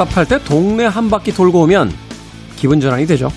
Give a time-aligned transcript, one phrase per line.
[0.00, 1.92] 답답할 때 동네 한 바퀴 돌고 오면
[2.56, 3.30] 기분 전환이 되죠.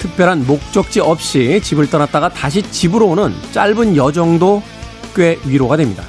[0.00, 4.62] 특별한 목적지 없이 집을 떠났다가 다시 집으로 오는 짧은 여정도
[5.14, 6.04] 꽤 위로가 됩니다.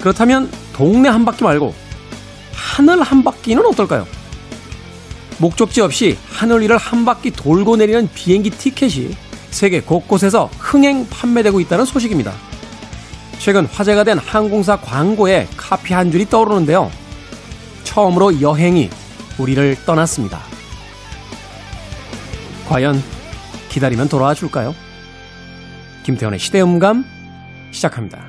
[0.00, 1.74] 그렇다면 동네 한 바퀴 말고
[2.54, 4.06] 하늘 한 바퀴는 어떨까요?
[5.38, 9.14] 목적지 없이 하늘 위를 한 바퀴 돌고 내리는 비행기 티켓이
[9.50, 12.32] 세계 곳곳에서 흥행 판매되고 있다는 소식입니다.
[13.38, 16.90] 최근 화제가 된 항공사 광고에 카피 한 줄이 떠오르는데요.
[17.94, 18.90] 처음으로 여행이
[19.38, 20.40] 우리를 떠났습니다.
[22.68, 22.96] 과연
[23.68, 24.74] 기다리면 돌아와 줄까요?
[26.02, 27.04] 김태현의 시대음감
[27.70, 28.28] 시작합니다.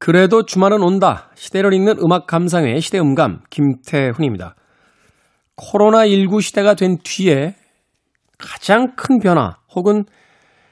[0.00, 1.30] 그래도 주말은 온다.
[1.36, 4.56] 시대를 읽는 음악 감상의 시대음감 김태훈입니다.
[5.56, 7.54] 코로나19 시대가 된 뒤에
[8.38, 10.04] 가장 큰 변화 혹은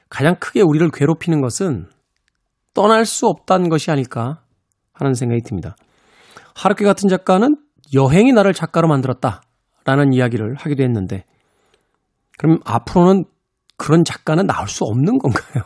[0.09, 1.87] 가장 크게 우리를 괴롭히는 것은
[2.73, 4.41] 떠날 수 없다는 것이 아닐까
[4.93, 5.75] 하는 생각이 듭니다.
[6.55, 7.55] 하루키 같은 작가는
[7.93, 9.41] 여행이 나를 작가로 만들었다
[9.85, 11.23] 라는 이야기를 하기도 했는데
[12.37, 13.25] 그럼 앞으로는
[13.77, 15.63] 그런 작가는 나올 수 없는 건가요?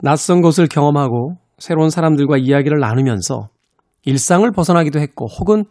[0.00, 3.48] 낯선 곳을 경험하고 새로운 사람들과 이야기를 나누면서
[4.04, 5.64] 일상을 벗어나기도 했고 혹은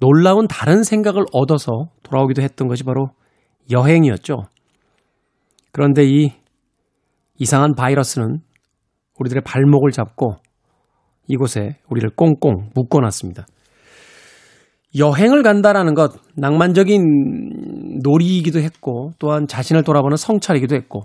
[0.00, 3.10] 놀라운 다른 생각을 얻어서 돌아오기도 했던 것이 바로
[3.70, 4.44] 여행이었죠.
[5.72, 6.32] 그런데 이
[7.38, 8.40] 이상한 바이러스는
[9.18, 10.36] 우리들의 발목을 잡고
[11.28, 13.46] 이곳에 우리를 꽁꽁 묶어놨습니다.
[14.98, 21.02] 여행을 간다라는 것, 낭만적인 놀이이기도 했고, 또한 자신을 돌아보는 성찰이기도 했고,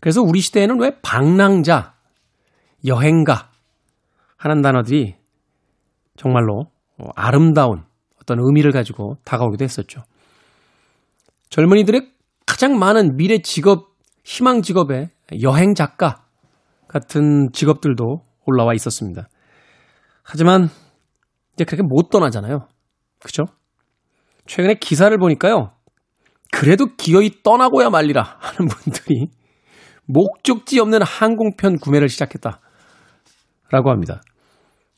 [0.00, 1.94] 그래서 우리 시대에는 왜 방랑자,
[2.86, 3.50] 여행가
[4.36, 5.16] 하는 단어들이
[6.16, 6.66] 정말로
[7.16, 7.82] 아름다운
[8.20, 10.02] 어떤 의미를 가지고 다가오기도 했었죠.
[11.50, 12.12] 젊은이들의
[12.46, 13.94] 가장 많은 미래 직업,
[14.24, 15.10] 희망 직업에
[15.42, 16.24] 여행 작가
[16.88, 18.04] 같은 직업들도
[18.46, 19.28] 올라와 있었습니다.
[20.22, 20.68] 하지만
[21.54, 22.68] 이제 그렇게 못 떠나잖아요.
[23.20, 23.44] 그죠?
[24.46, 25.72] 최근에 기사를 보니까요.
[26.52, 29.26] 그래도 기어이 떠나고야 말리라 하는 분들이
[30.06, 32.60] 목적지 없는 항공편 구매를 시작했다.
[33.70, 34.22] 라고 합니다.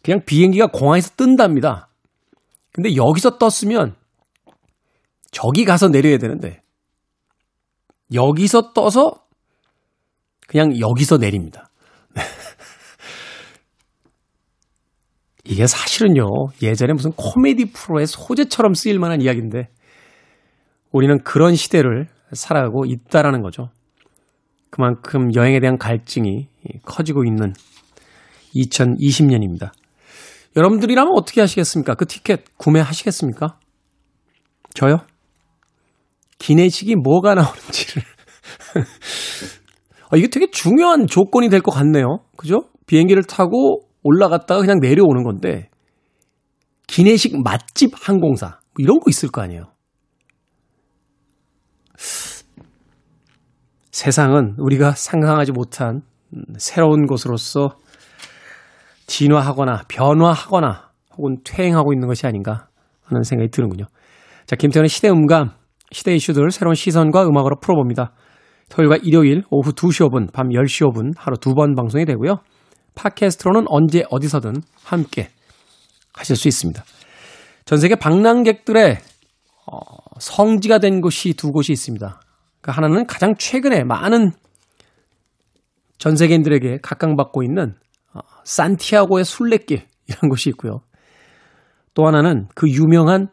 [0.02, 1.88] 그냥 비행기가 공항에서 뜬답니다.
[2.72, 3.94] 근데 여기서 떴으면
[5.30, 6.60] 저기 가서 내려야 되는데
[8.12, 9.26] 여기서 떠서
[10.46, 11.68] 그냥 여기서 내립니다.
[15.44, 16.24] 이게 사실은요,
[16.62, 19.68] 예전에 무슨 코미디 프로의 소재처럼 쓰일 만한 이야기인데,
[20.92, 23.70] 우리는 그런 시대를 살아가고 있다라는 거죠.
[24.70, 26.48] 그만큼 여행에 대한 갈증이
[26.84, 27.54] 커지고 있는
[28.54, 29.72] 2020년입니다.
[30.56, 31.94] 여러분들이라면 어떻게 하시겠습니까?
[31.94, 33.58] 그 티켓 구매하시겠습니까?
[34.74, 34.98] 저요?
[36.38, 38.02] 기내식이 뭐가 나오는지를.
[40.10, 42.20] 아, 이게 되게 중요한 조건이 될 것 같네요.
[42.36, 42.60] 그죠?
[42.86, 45.68] 비행기를 타고 올라갔다가 그냥 내려오는 건데,
[46.86, 48.46] 기내식 맛집 항공사.
[48.46, 49.72] 뭐 이런 거 있을 거 아니에요.
[53.90, 56.02] 세상은 우리가 상상하지 못한
[56.58, 57.70] 새로운 곳으로서
[59.06, 62.68] 진화하거나 변화하거나 혹은 퇴행하고 있는 것이 아닌가
[63.04, 63.86] 하는 생각이 드는군요.
[64.46, 65.52] 자, 김태현의 시대 음감,
[65.92, 68.12] 시대 이슈들 새로운 시선과 음악으로 풀어봅니다.
[68.68, 72.38] 토요일과 일요일 오후 2시 5분, 밤 10시 5분 하루 두 번 방송이 되고요.
[72.96, 75.28] 팟캐스트로는 언제 어디서든 함께
[76.12, 76.82] 하실 수 있습니다.
[77.64, 78.98] 전 세계 방랑객들의
[79.66, 79.78] 어,
[80.18, 82.20] 성지가 된 곳이 두 곳이 있습니다.
[82.62, 84.32] 그 하나는 가장 최근에 많은
[85.98, 87.74] 전 세계인들에게 각광받고 있는
[88.14, 90.80] 어, 산티아고의 순례길이라는 곳이 있고요.
[91.94, 93.28] 또 하나는 그 유명한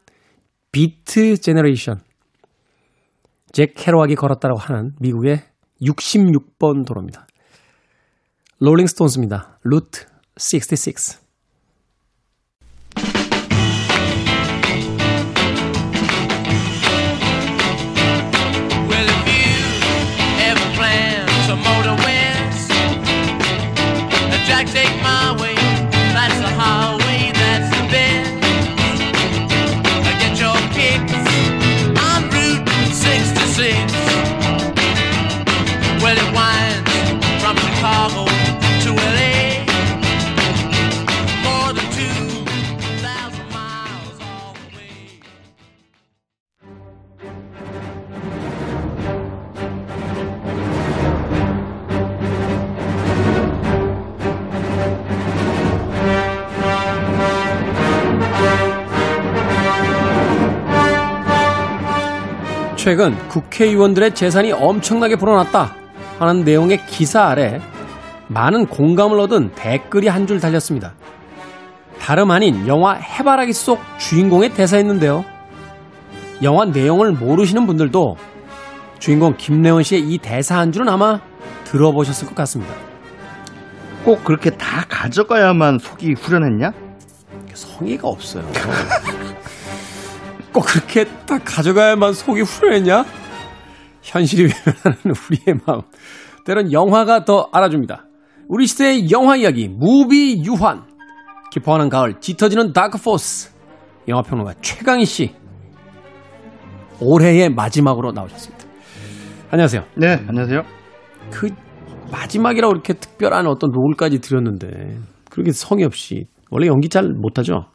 [0.71, 1.99] Beat Generation
[3.53, 5.43] 잭 케루악이 걸었다고 하는 미국의
[5.81, 7.27] 66번 도로입니다.
[8.59, 9.59] 롤링스톤스입니다.
[9.63, 10.05] 루트
[10.37, 11.22] 66.
[62.83, 65.73] 최근 국회의원들의 재산이 엄청나게 불어났다
[66.19, 67.61] 하는 내용의 기사 아래
[68.27, 70.93] 많은 공감을 얻은 댓글이 한 줄 달렸습니다.
[71.97, 75.23] 다름 아닌 영화 해바라기 속 주인공의 대사였는데요.
[76.41, 78.17] 영화 내용을 모르시는 분들도
[78.99, 81.21] 주인공 김래원 씨의 이 대사 한 줄은 아마
[81.63, 82.73] 들어보셨을 것 같습니다.
[84.03, 86.73] 꼭 그렇게 다 가져가야만 속이 후련했냐?
[87.53, 88.43] 성의가 없어요.
[90.53, 93.05] 꼭 그렇게 다 가져가야만 속이 후련했냐?
[94.03, 95.81] 현실이 외면하는 우리의 마음.
[96.45, 98.05] 때론 영화가 더 알아줍니다.
[98.47, 100.83] 우리 시대의 영화 이야기, 무비 유환.
[101.51, 103.51] 깊어하는 가을, 짙어지는 다크포스.
[104.07, 105.35] 영화평론가 최강희 씨.
[106.99, 108.65] 올해의 마지막으로 나오셨습니다.
[109.49, 109.83] 안녕하세요.
[109.95, 110.61] 네, 안녕하세요.
[111.31, 111.49] 그
[112.11, 114.97] 마지막이라고 이렇게 특별한 어떤 롤까지 드렸는데
[115.29, 117.65] 그렇게 성의 없이 원래 연기 잘 못하죠?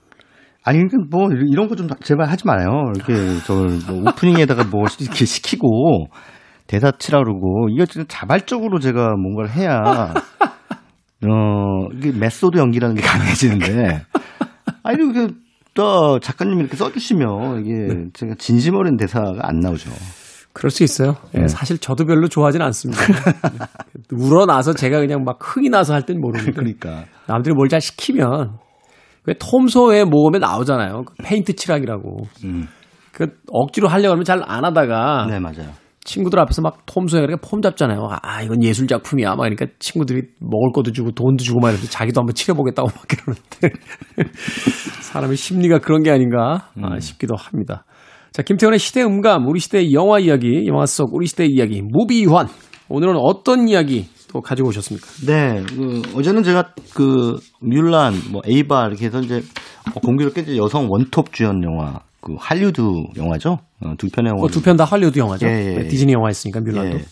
[0.64, 2.92] 아니, 그뭐 이런 거 좀 제발 하지 말아요.
[2.94, 3.14] 이렇게
[3.46, 6.08] 저뭐 오프닝에다가 뭐 이렇게 시키고
[6.66, 10.12] 대사 치라 그러고 이거 진짜 자발적으로 제가 뭔가를 해야
[11.26, 14.02] 어 이게 method 연기라는 게 가능해지는데
[14.82, 15.32] 아니 이렇게
[15.74, 19.90] 또 작가님이 이렇게 써주시면 이게 제가 진심 어린 대사가 안 나오죠.
[20.52, 21.14] 그럴 수 있어요.
[21.34, 21.48] 예, 네.
[21.48, 23.00] 사실 저도 별로 좋아하진 않습니다.
[24.12, 28.58] 우러나서 제가 그냥 막 흥이 나서 할 땐 모르는데 그러니까 남들이 뭘 잘 시키면
[29.28, 31.02] 왜 톰 소여의 모험에 나오잖아요.
[31.04, 32.16] 그 페인트 칠하기라고.
[32.44, 32.66] 음.
[33.12, 35.70] 그 억지로 하려고 하면 잘 안 하다가 네 맞아요.
[36.04, 38.08] 친구들 앞에서 막 톰 소여 그렇게 폼 잡잖아요.
[38.22, 39.30] 아, 이건 예술 작품이야.
[39.34, 43.78] 막 그러니까 친구들이 먹을 것도 주고 돈도 주고 막 이러면서 자기도 한번 칠해보겠다고 막 그러는데
[45.02, 47.84] 사람의 심리가 그런 게 아닌가 아, 싶기도 합니다.
[48.32, 52.46] 자, 김태훈의 시대 음감, 우리 시대의 영화 이야기, 영화 속 우리 시대의 이야기, movie 유한.
[52.88, 55.06] 오늘은 어떤 이야기 또 가지고 오셨습니까?
[55.26, 59.42] 네, 그 어제는 제가 그 뮬란, 뭐 에이바 이렇게 해서 이제
[59.94, 62.80] 어, 공교롭게 이제 여성 원톱 주연 영화, 그 할리우드
[63.16, 63.58] 영화죠.
[63.80, 64.48] 어, 두 편의 영화.
[64.48, 65.46] 두편 다 할리우드 영화죠.
[65.46, 65.78] 예, 예, 예.
[65.78, 66.98] 네, 디즈니 영화였으니까 뮬란도.
[66.98, 67.04] 예.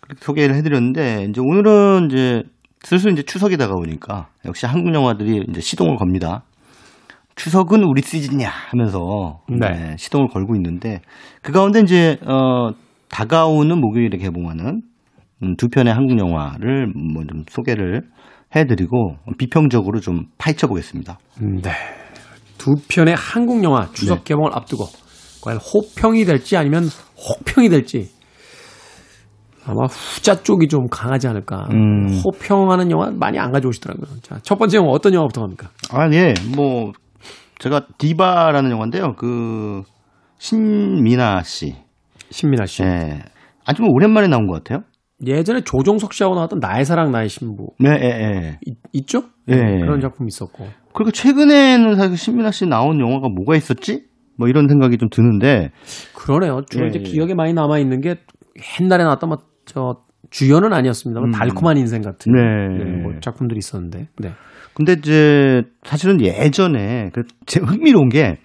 [0.00, 2.42] 그렇게 소개를 해드렸는데 이제 오늘은 이제
[2.82, 6.44] 슬슬 이제 추석이 다가오니까 역시 한국 영화들이 이제 시동을 겁니다.
[7.34, 9.68] 추석은 우리 시즌이야 하면서 네.
[9.68, 11.00] 네, 시동을 걸고 있는데
[11.42, 12.70] 그 가운데 이제 어
[13.10, 14.82] 다가오는 목요일에 개봉하는 음,
[15.56, 18.02] 두 편의 한국 영화를 뭐 좀 소개를
[18.56, 21.18] 해드리고 비평적으로 좀 파헤쳐 보겠습니다.
[21.42, 21.70] 음, 네.
[22.56, 24.24] 두 편의 한국 영화 추석 네.
[24.24, 24.84] 개봉을 앞두고
[25.42, 26.84] 과연 호평이 될지 아니면
[27.16, 28.10] 혹평이 될지
[29.66, 31.68] 아마 후자 쪽이 좀 강하지 않을까.
[31.72, 32.08] 음.
[32.24, 34.20] 호평하는 영화 많이 안 가져오시더라고요.
[34.22, 35.68] 자, 첫 번째 영화 어떤 영화부터 갑니까?
[35.92, 36.32] 아, 예.
[36.56, 36.92] 뭐
[37.58, 39.12] 제가 디바라는 영화인데요.
[39.18, 39.82] 그
[40.38, 41.74] 신미나 씨.
[42.30, 42.82] 신민아 씨.
[42.82, 43.20] 예.
[43.66, 44.84] 아주 뭐 오랜만에 나온 것 같아요.
[45.26, 48.58] 예전에 조종석 씨하고 나왔던 나의 사랑 나의 신부 네, 예, 예.
[48.64, 49.24] 있, 있죠?
[49.48, 49.54] 예.
[49.54, 50.66] 그런 작품 있었고.
[50.94, 54.04] 그리고 최근에는 사실 신미나 씨 나온 영화가 뭐가 있었지?
[54.36, 55.72] 뭐 이런 생각이 좀 드는데,
[56.14, 56.62] 그러네요.
[56.70, 57.02] 주로 예, 이제 예.
[57.02, 58.18] 기억에 많이 남아 있는 게
[58.80, 61.32] 옛날에 나왔던 뭐저 주연은 아니었습니다만 음.
[61.32, 62.84] 달콤한 인생 같은 네.
[62.84, 64.08] 네, 뭐 작품들이 있었는데.
[64.18, 64.32] 네.
[64.74, 68.36] 근데 이제 사실은 예전에 그 제 흥미로운 게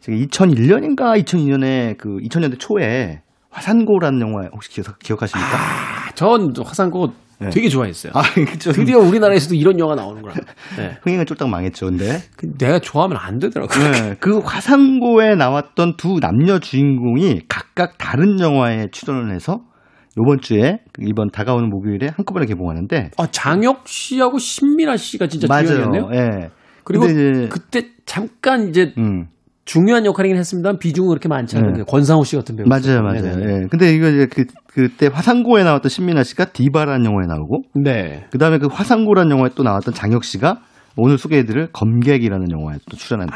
[0.00, 3.22] 제가 2001년인가 2002년에 그 2000년대 초에
[3.56, 5.48] 화산고라는 영화 혹시 기억, 기억하십니까?
[5.56, 7.08] 아, 전 화산고
[7.38, 7.48] 네.
[7.50, 8.12] 되게 좋아했어요.
[8.14, 8.72] 아, 그죠.
[8.72, 10.34] 드디어 우리나라에서도 이런 영화 나오는구나.
[10.76, 10.98] 네.
[11.02, 12.18] 흥행은 쫄딱 망했죠, 근데.
[12.36, 13.92] 그 내가 좋아하면 안 되더라고요.
[13.92, 19.60] 네, 그 화상고에 나왔던 두 남녀 주인공이 각각 다른 영화에 출연을 해서
[20.18, 25.66] 이번 주에 그 이번 다가오는 목요일에 한꺼번에 개봉하는데 아, 장혁 씨하고 신민아 씨가 진짜 맞아요.
[25.66, 26.10] 주연이었네요.
[26.14, 26.50] 예.
[26.84, 27.06] 그리고
[27.50, 29.26] 그때 잠깐 이제 음.
[29.66, 31.84] 중요한 역할이긴 했습니다만 비중은 그렇게 많지 않은데 네.
[31.86, 32.66] 권상우 씨 같은 배우.
[32.66, 33.40] 맞아요, 맞아요.
[33.40, 33.66] 예.
[33.68, 38.26] 근데 이거 이제 그 그때 화상고에 나왔던 신민아 씨가 디바라는 영화에 나오고 네.
[38.30, 40.60] 그다음에 그 화상고라는 영화에 또 나왔던 장혁 씨가
[40.96, 43.28] 오늘 소개해드릴 검객이라는 영화에 또 출연한.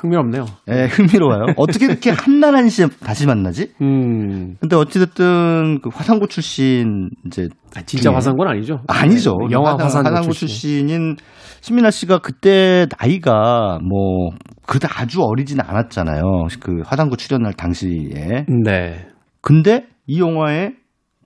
[0.00, 0.46] 흥미롭네요.
[0.68, 1.54] 예, 흥미로워요.
[1.56, 3.72] 어떻게 이렇게 한나란 씨 다시 만나지?
[3.82, 4.56] 음.
[4.60, 8.78] 근데 어찌됐든 그 화상고 출신 이제 아, 진짜 중에- 화산고 아니죠?
[8.88, 9.36] 아니죠.
[9.48, 11.16] 네, 영화 화산 화산고 출신인
[11.60, 14.30] 신민아 씨가 그때 나이가 뭐
[14.66, 16.22] 그래도 아주 어리진 않았잖아요.
[16.60, 18.46] 그 화산고 출연할 당시에.
[18.64, 19.06] 네.
[19.42, 20.70] 근데 이 영화에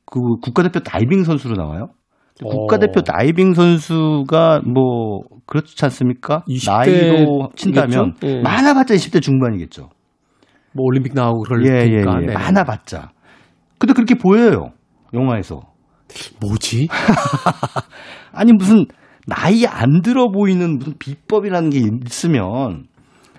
[0.06, 1.88] 그 국가대표 다이빙 선수로 나와요.
[2.42, 2.48] 어.
[2.48, 6.42] 국가대표 다이빙 선수가 뭐 그렇지 않습니까?
[6.48, 8.14] 20대 나이로 친다면?
[8.24, 8.40] 예.
[8.40, 9.90] 많아봤자 20대 중반이겠죠.
[10.72, 12.22] 뭐 올림픽 나오고 그럴 예, 예, 테니까.
[12.22, 12.26] 예.
[12.26, 12.32] 네.
[12.32, 13.10] 많아봤자.
[13.78, 14.70] 근데 그렇게 보여요.
[15.12, 15.60] 영화에서.
[16.40, 16.88] 뭐지?
[18.32, 18.86] 아니 무슨
[19.26, 22.86] 나이 안 들어 보이는 무슨 비법이라는 게 있으면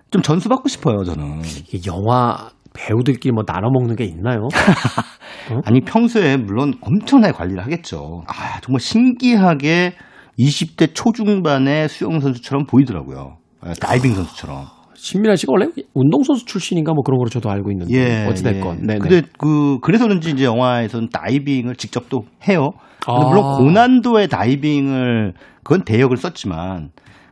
[0.09, 1.41] 좀 전수 받고 싶어요 저는.
[1.87, 4.48] 영화 배우들끼리 뭐 나눠 먹는 게 있나요?
[5.65, 8.24] 아니 평소에 물론 엄청나게 관리를 하겠죠.
[8.27, 9.94] 아 정말 신기하게
[10.39, 13.38] 20대 초중반의 수영 선수처럼 보이더라고요.
[13.62, 14.65] 아, 다이빙 선수처럼.
[14.96, 18.27] 신민아 씨가 원래 운동선수 출신인가 뭐 그런 거로 저도 알고 있는데 예.
[18.27, 18.77] 어찌됐건.
[18.82, 18.86] 예.
[18.86, 19.00] 네네.
[19.00, 22.72] 근데 그 그래서 그런지 이제 영화에서는 다이빙을 직접 또 해요.
[23.08, 23.13] 아.
[23.27, 26.89] 물론 고난도의 다이빙을 그건 대역을 썼지만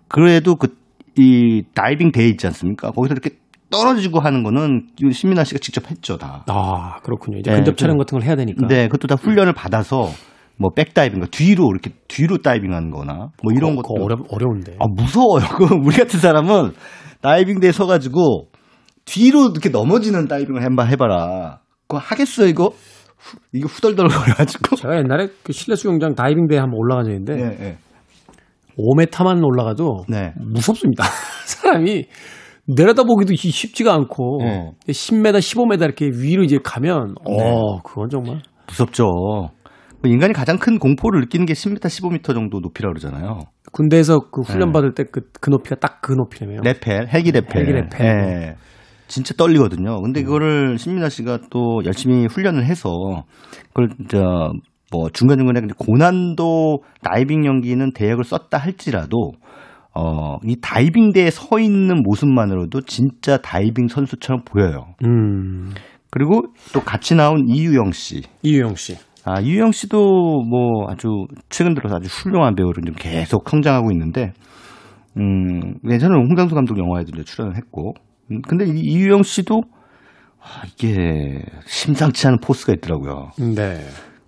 [0.08, 0.84] 그래도 그
[1.18, 2.92] 이 다이빙 대회 있지 않습니까?
[2.92, 3.38] 거기서 이렇게
[3.78, 6.44] 떨어지고 하는 거는 이 신민아 씨가 직접 했죠 다.
[6.48, 7.40] 아 그렇군요.
[7.40, 8.68] 이제 네, 근접 그- 촬영 같은 걸 해야 되니까.
[8.68, 10.10] 네, 그것도 다 훈련을 받아서
[10.58, 14.78] 뭐 백다이빙, 뒤로 이렇게 뒤로 다이빙하는 거나 뭐 이런 그거 것도 어려 어려운데.
[14.80, 15.44] 아, 무서워요.
[15.58, 16.72] 그 우리 같은 사람은
[17.22, 18.50] 다이빙대에 서가지고
[19.06, 21.60] 뒤로 이렇게 넘어지는 다이빙을 한번 해봐라.
[21.88, 22.72] 그거 하겠어, 이거?
[23.18, 24.76] 후- 이거 후덜덜 거려가지고.
[24.78, 27.78] 제가 옛날에 그 실내 수영장 다이빙 대회 한번 올라간 적이 있는데 네, 네.
[28.78, 30.34] 5m만 올라가도 네.
[30.40, 31.04] 무섭습니다.
[31.46, 32.06] 사람이
[32.68, 34.72] 내려다보기도 시- 쉽지가 않고 네.
[34.88, 39.06] 10m, 15m 이렇게 위로 이제 가면 어 그건 정말 무섭죠.
[40.02, 43.40] 그 인간이 가장 큰 공포를 느끼는 게 10m, 15m 정도 높이라고 그러잖아요.
[43.72, 44.74] 군대에서 그 훈련 네.
[44.74, 46.62] 받을 때그 그 높이가 딱 그 높이라며요.
[46.64, 47.58] 레펠, 헬기 레펠.
[47.58, 48.06] 헬기 레펠.
[48.06, 48.56] 예.
[49.08, 50.02] 진짜 떨리거든요.
[50.02, 52.90] 근데 그거를 신민아 씨가 또 열심히 훈련을 해서
[53.74, 59.32] 그걸 저뭐 중간중간에 고난도 다이빙 연기는 대역을 썼다 할지라도
[59.96, 64.96] 어, 이 다이빙대에 서 있는 모습만으로도 진짜 다이빙 선수처럼 보여요.
[65.06, 65.72] 음.
[66.10, 68.22] 그리고 또 같이 나온 이유영 씨.
[68.42, 68.96] 이유영 씨.
[69.26, 69.98] 아, 이유영 씨도
[70.50, 71.08] 뭐 아주
[71.50, 74.34] 최근 들어서 아주 훌륭한 배우로 좀 계속 성장하고 있는데,
[75.18, 77.94] 음, 예전에 홍상수 감독 영화에도 이제 출연을 했고,
[78.32, 79.62] 음, 근데 이 이유영 씨도,
[80.40, 83.30] 아, 이게 심상치 않은 force가 있더라고요.
[83.56, 83.80] 네.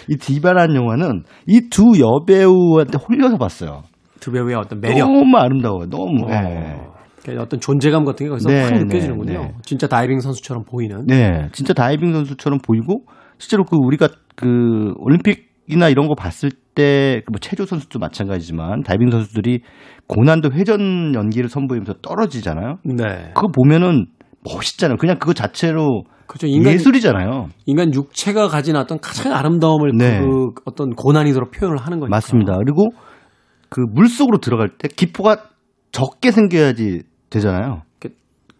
[0.07, 3.83] 이 디바라는 영화는 이 두 여배우한테 홀려서 봤어요.
[4.25, 5.07] 두 배우의 어떤 매력.
[5.07, 5.87] 너무 아름다워요.
[5.87, 6.25] 너무.
[6.25, 6.31] 어.
[6.31, 6.77] 예.
[7.21, 9.33] 그러니까 어떤 존재감 같은 게 거기서 네, 확 네, 느껴지는군요.
[9.39, 9.51] 네.
[9.63, 11.05] 진짜 다이빙 선수처럼 보이는.
[11.05, 13.03] 네, 진짜 다이빙 선수처럼 보이고
[13.37, 19.61] 실제로 그 우리가 그 올림픽이나 이런 거 봤을 때 뭐 체조 선수도 마찬가지지만 다이빙 선수들이
[20.07, 22.79] 고난도 회전 연기를 선보이면서 떨어지잖아요.
[22.83, 23.31] 네.
[23.33, 24.07] 그거 보면은
[24.43, 24.97] 멋있잖아요.
[24.97, 26.47] 그냥 그거 자체로 그렇죠.
[26.47, 27.47] 인간 예술이잖아요.
[27.65, 30.19] 인간 육체가 가진 어떤 가장 아름다움을 네.
[30.19, 32.15] 그 어떤 고난이도로 표현을 하는 거니까.
[32.15, 32.57] 맞습니다.
[32.57, 32.89] 그리고
[33.69, 35.37] 그 물 속으로 들어갈 때 기포가
[35.91, 37.81] 적게 생겨야지 되잖아요.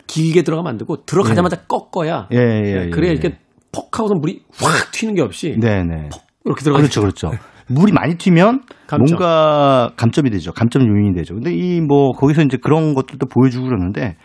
[0.07, 2.27] 길게 들어가면 안 되고 들어가자마자 꺾어야.
[2.31, 2.89] 예, 예, 예.
[2.91, 3.37] 그래야 이렇게
[3.71, 6.09] 퍽 하고서 물이 확 튀는 게 없이 네, 네.
[6.45, 7.01] 이렇게 들어가죠.
[7.01, 7.31] 그렇죠, 그렇죠.
[7.67, 9.17] 물이 많이 튀면 감점.
[9.17, 10.51] 뭔가 감점이 되죠.
[10.53, 11.33] 감점 요인이 되죠.
[11.33, 14.15] 근데 이 뭐 거기서 이제 그런 것들도 보여주고 그러는데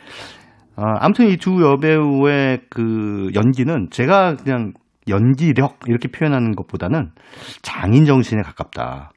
[0.77, 4.73] 아, 아무튼 이 두 여배우의 그 연기는 제가 그냥
[5.09, 7.11] 연기력 이렇게 표현하는 것보다는
[7.63, 9.11] 장인 정신에 가깝다.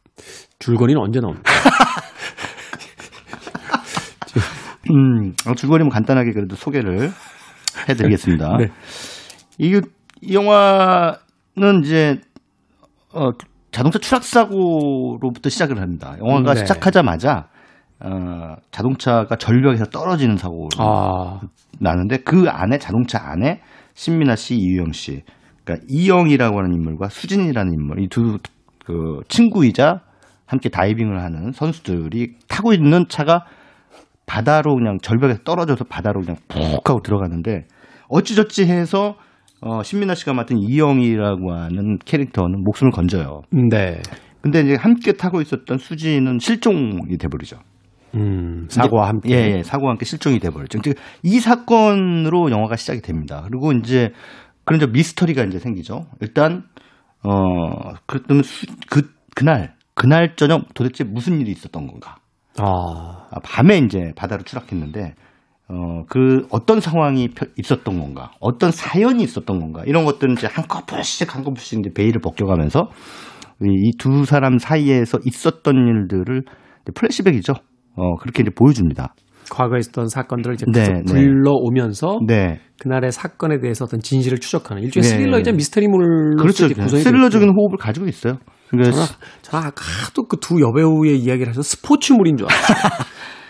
[0.64, 1.52] 줄거리는 언제 나옵니까?
[4.92, 7.10] 음, 어, 줄거리 뭐 간단하게 그래도 소개를
[7.90, 8.58] 해드리겠습니다.
[8.58, 8.70] 네.
[9.58, 9.82] 이,
[10.22, 12.20] 이 영화는 이제
[13.14, 13.32] 어,
[13.72, 16.16] 자동차 추락 사고로부터 시작을 합니다.
[16.20, 16.60] 영화가 네.
[16.62, 17.48] 시작하자마자
[18.00, 21.40] 어, 자동차가 절벽에서 떨어지는 사고가 아,
[21.80, 23.62] 나는데 그 안에 자동차 안에
[23.96, 25.24] 신민아 씨, 이유영 씨,
[25.64, 28.38] 그러니까 이영이라고 하는 인물과 수진이라는 인물 이 두
[28.86, 30.02] 그 친구이자
[30.54, 33.46] 함께 다이빙을 하는 선수들이 타고 있는 차가
[34.26, 37.66] 바다로 그냥 절벽에서 떨어져서 바다로 그냥 푹 하고 들어가는데
[38.08, 39.16] 어찌저찌 해서
[39.62, 43.42] 어, 신민아 씨가 맡은 이영이라고 하는 캐릭터는 목숨을 건져요.
[43.50, 44.02] 네.
[44.42, 47.58] 근데 이제 함께 타고 있었던 수지는 실종이 돼버리죠.
[48.16, 49.30] 음, 사고와 함께.
[49.34, 50.82] 예, 예, 사고와 함께 실종이 돼버렸죠.
[50.84, 53.42] 즉, 이 사건으로 영화가 시작이 됩니다.
[53.50, 54.12] 그리고 이제
[54.66, 56.06] 그런 이제 미스터리가 이제 생기죠.
[56.22, 56.64] 일단
[57.24, 62.16] 어 그러면 수- 그 그날 그날 저녁 도대체 무슨 일이 있었던 건가?
[62.58, 65.14] 아, 아, 밤에 이제 바다로 추락했는데
[65.70, 68.32] 어 그 어떤 상황이 펴- 있었던 건가?
[68.40, 69.82] 어떤 사연이 있었던 건가?
[69.86, 72.90] 이런 것들은 이제 한 꺼풀씩 한 꺼풀씩 이제 베일을 벗겨가면서
[73.62, 76.44] 이 두 사람 사이에서 있었던 일들을
[76.96, 77.54] 플래시백이죠.
[77.96, 79.16] 어 그렇게 이제 보여줍니다.
[79.50, 81.04] 과거에 있었던 사건들을 이제 네, 네.
[81.06, 82.60] 불러오면서 네.
[82.82, 85.16] 그날의 사건에 대해서 어떤 진실을 추적하는 일종의 네.
[85.16, 86.68] 스릴러이자 미스터리물로 그렇죠.
[86.68, 88.38] 구성이 스릴러적인 호흡을 가지고 있어요.
[88.78, 89.06] 그러니까
[89.42, 93.04] 저는, 하도 그 두 여배우의 이야기를 해서 스포츠물인 줄 알았어요.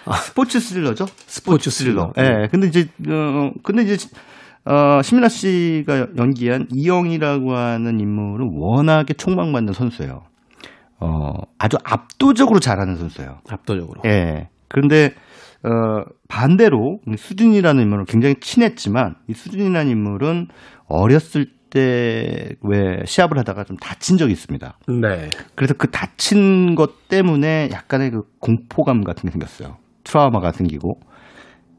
[0.25, 1.05] 스포츠 스릴러죠.
[1.27, 2.11] 스포츠 스릴러.
[2.17, 2.47] 예.
[2.51, 3.97] 근데 이제 어 근데 이제
[4.65, 10.23] 어 신민아 씨가 연기한 이영이라고 하는 인물은 워낙에 촉망받는 선수예요.
[10.99, 13.39] 어 아주 압도적으로 잘하는 선수예요.
[13.49, 14.01] 압도적으로.
[14.05, 14.49] 예.
[14.67, 15.13] 그런데
[15.63, 20.47] 어 반대로 수준이라는 인물은 굉장히 친했지만 이 수준이라는 인물은
[20.87, 24.77] 어렸을 때 왜 시합을 하다가 좀 다친 적이 있습니다.
[25.01, 25.29] 네.
[25.55, 29.77] 그래서 그 다친 것 때문에 약간의 그 공포감 같은 게 생겼어요.
[30.03, 30.99] 트라우마가 생기고,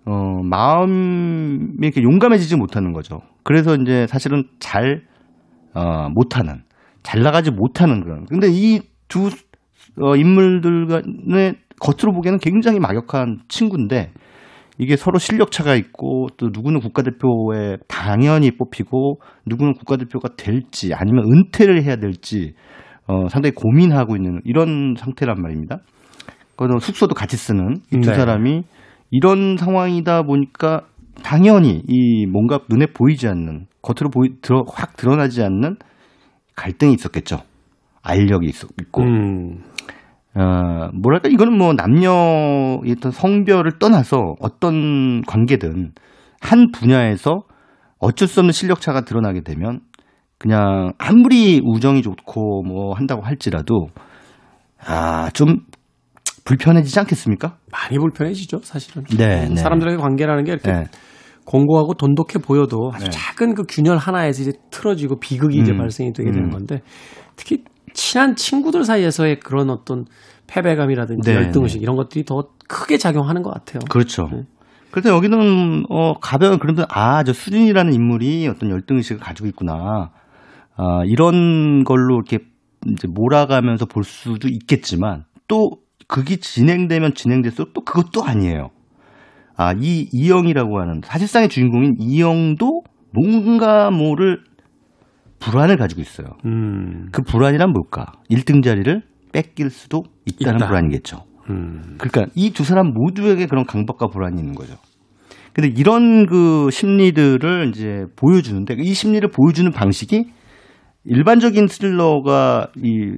[0.07, 3.21] 어, 마음이 이렇게 용감해지지 못하는 거죠.
[3.45, 5.03] 그래서 이제 사실은 잘,
[5.75, 6.63] 어, 못하는,
[7.03, 8.27] 잘 나가지 못하는 그런.
[8.27, 9.31] 근데 이 두,
[10.01, 14.13] 어, 인물들 간의 겉으로 보기에는 굉장히 막역한 친구인데,
[14.79, 21.85] 이게 서로 실력 차가 있고 또 누구는 국가대표에 당연히 뽑히고 누구는 국가대표가 될지 아니면 은퇴를
[21.85, 22.55] 해야 될지
[23.07, 25.79] 어, 상당히 고민하고 있는 이런 상태란 말입니다.
[26.57, 28.15] 그래서 숙소도 같이 쓰는 이두 네.
[28.15, 28.63] 사람이
[29.11, 30.83] 이런 상황이다 보니까
[31.23, 35.77] 당연히 이 뭔가 눈에 보이지 않는 겉으로 보이 들어 확 드러나지 않는
[36.57, 37.43] 갈등이 있었겠죠.
[38.03, 39.63] 알력이 있었 있고 음.
[40.37, 45.93] 어, 뭐랄까, 이거는 뭐 남녀의 어떤 성별을 떠나서 어떤 관계든
[46.41, 47.45] 한 분야에서
[47.99, 49.81] 어쩔 수 없는 실력 차가 드러나게 되면
[50.39, 53.89] 그냥 아무리 우정이 좋고 뭐 한다고 할지라도
[54.85, 55.61] 아, 좀
[56.45, 57.57] 불편해지지 않겠습니까?
[57.73, 59.05] 많이 불편해지죠, 사실은.
[59.17, 59.57] 네, 네.
[59.57, 60.85] 사람들의 관계라는 게 이렇게 네.
[61.47, 63.11] 공고하고 돈독해 보여도 아주 네.
[63.11, 65.79] 작은 그 균열 하나에서 이제 틀어지고 비극이 이제 음.
[65.79, 66.51] 발생이 되게 되는 음.
[66.51, 66.81] 건데
[67.37, 70.05] 특히 친한 친구들 사이에서의 그런 어떤
[70.47, 73.81] 패배감이라든지 네, 열등의식 이런 것들이 더 크게 작용하는 것 같아요.
[73.89, 74.29] 그렇죠.
[74.31, 74.43] 네.
[74.91, 80.11] 그래서 여기는 어 가벼운 그러면 아저 수진이라는 인물이 어떤 열등 의식을 가지고 있구나.
[80.77, 82.45] 아 이런 걸로 이렇게
[82.87, 85.71] 이제 몰아가면서 볼 수도 있겠지만 또
[86.07, 88.71] 그게 진행되면 진행될수록 또 그것도 아니에요.
[89.57, 92.83] 아 이 이영이라고 하는 사실상의 주인공인 이영도
[93.13, 94.41] 뭔가 모를
[95.45, 96.29] 불안을 가지고 있어요.
[96.45, 98.07] 음, 그 불안이란 뭘까?
[98.31, 100.67] 1등 자리를 뺏길 수도 있다는 있다.
[100.69, 101.19] 불안이겠죠.
[101.51, 104.75] 음, 그러니까 이 두 사람 모두에게 그런 강박과 불안이 있는 거죠.
[105.53, 110.25] 근데 이런 그 심리들을 이제 보여주는데 이 심리를 보여주는 방식이
[111.05, 113.17] 일반적인 스릴러가 이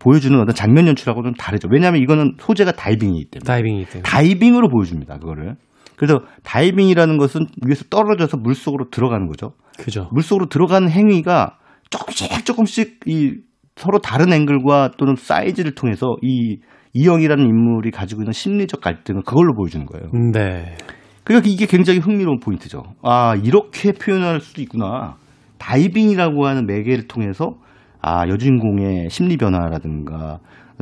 [0.00, 1.68] 보여주는 어떤 장면 연출하고는 다르죠.
[1.70, 4.02] 왜냐하면 이거는 소재가 다이빙이기 때문에 다이빙이기 때문에.
[4.02, 5.18] 다이빙으로 보여줍니다.
[5.18, 5.54] 그거를.
[5.96, 9.52] 그래서 다이빙이라는 것은 위에서 떨어져서 물 속으로 들어가는 거죠.
[9.78, 10.08] 그죠.
[10.12, 11.58] 물 속으로 들어가는 행위가
[11.90, 13.34] 조금씩 조금씩 이
[13.76, 16.58] 서로 다른 앵글과 또는 사이즈를 통해서 이
[16.92, 20.10] 이영이라는 인물이 가지고 있는 심리적 갈등을 그걸로 보여주는 거예요.
[20.32, 20.76] 네.
[21.24, 22.82] 그러니까 이게 굉장히 흥미로운 포인트죠.
[23.02, 25.16] 아, 이렇게 표현할 수도 있구나.
[25.58, 27.54] 다이빙이라고 하는 매개를 통해서
[28.00, 30.38] 아, 여주인공의 심리 변화라든가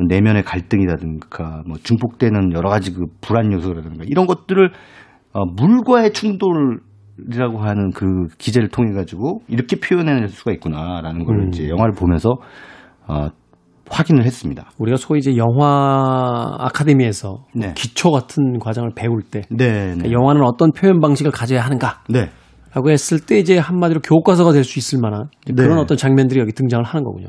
[0.07, 4.71] 내면의 갈등이라든가 뭐 증폭되는 여러 가지 그 불안 요소라든가 이런 것들을
[5.33, 6.81] 어, 물과의 충돌
[7.31, 11.47] 이라고 하는 그 기제를 통해 가지고 이렇게 표현해낼 수가 있구나라는 걸 음.
[11.49, 12.37] 이제 영화를 보면서
[13.07, 13.27] 어,
[13.89, 14.71] 확인을 했습니다.
[14.79, 17.73] 우리가 소위 이제 영화 아카데미에서 네.
[17.75, 20.11] 기초 같은 과정을 배울 때 네, 네.
[20.11, 22.29] 영화는 어떤 표현 방식을 가져야 하는가 네.
[22.73, 25.81] 라고 했을 때 이제 한마디로 교과서가 될 수 있을 만한 이제 그런 네.
[25.81, 27.27] 어떤 장면들이 여기 등장을 하는 거군요.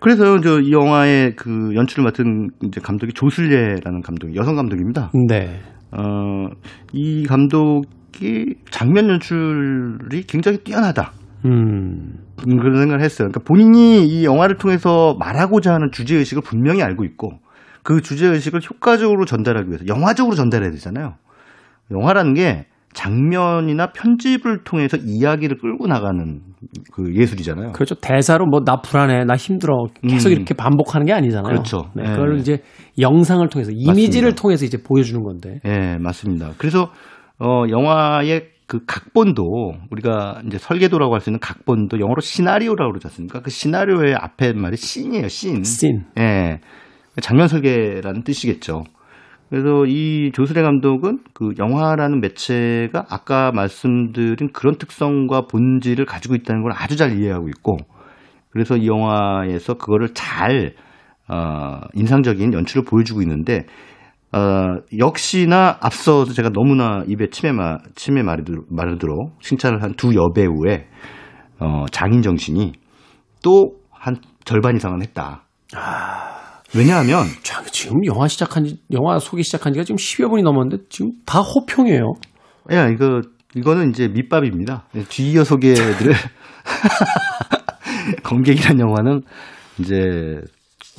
[0.00, 5.12] 그래서 저 이 영화의 그 연출을 맡은 이제 감독이 조슬예라는 감독, 여성 감독입니다.
[5.28, 5.60] 네.
[5.92, 6.48] 어,
[6.92, 7.82] 이 감독
[8.20, 11.12] 이 장면 연출이 굉장히 뛰어나다.
[11.44, 12.18] 음.
[12.48, 13.28] 음, 그런 생각을 했어요.
[13.28, 17.32] 그러니까 본인이 이 영화를 통해서 말하고자 하는 주제 의식을 분명히 알고 있고
[17.82, 21.14] 그 주제 의식을 효과적으로 전달하기 위해서 영화적으로 전달해야 되잖아요.
[21.90, 26.40] 영화라는 게 장면이나 편집을 통해서 이야기를 끌고 나가는
[26.92, 27.72] 그 예술이잖아요.
[27.72, 27.94] 그렇죠.
[27.96, 30.32] 대사로 뭐 나 불안해, 나 힘들어 계속 음.
[30.32, 31.52] 이렇게 반복하는 게 아니잖아요.
[31.52, 31.90] 그렇죠.
[31.94, 32.10] 네, 네.
[32.10, 32.58] 그걸 이제
[33.00, 34.42] 영상을 통해서 이미지를 맞습니다.
[34.42, 35.60] 통해서 이제 보여주는 건데.
[35.64, 36.50] 예, 맞습니다.
[36.58, 36.90] 그래서
[37.42, 43.40] 어 영화의 그 각본도 우리가 이제 설계도라고 할 수 있는 각본도 영어로 시나리오라고 그러지 않습니까?
[43.40, 45.64] 그 시나리오의 앞에 말이 씬이에요, 씬.
[45.64, 46.04] 씬.
[46.18, 46.60] 예.
[47.20, 48.84] 장면 설계라는 뜻이겠죠.
[49.50, 56.72] 그래서 이 조수래 감독은 그 영화라는 매체가 아까 말씀드린 그런 특성과 본질을 가지고 있다는 걸
[56.74, 57.76] 아주 잘 이해하고 있고
[58.50, 60.72] 그래서 이 영화에서 그거를 잘
[61.28, 63.66] 어, 인상적인 연출을 보여주고 있는데
[64.32, 70.86] 어, 역시나 앞서서 제가 너무나 입에 침에 마, 침에 마르도록, 마르도록 칭찬을 한 두 여배우의
[71.60, 72.72] 어, 장인 정신이
[73.42, 75.44] 또 한 절반 이상은 했다.
[76.74, 81.12] 왜냐하면 자, 지금 영화 시작한 지, 영화 소개 시작한 지가 지금 10여 분이 넘었는데 지금
[81.24, 82.14] 다 호평이에요.
[82.72, 83.20] 야 이거
[83.54, 84.88] 이거는 이제 밑밥입니다.
[85.08, 86.14] 뒤이어 소개들을
[88.24, 89.22] 검객이란 영화는
[89.78, 90.40] 이제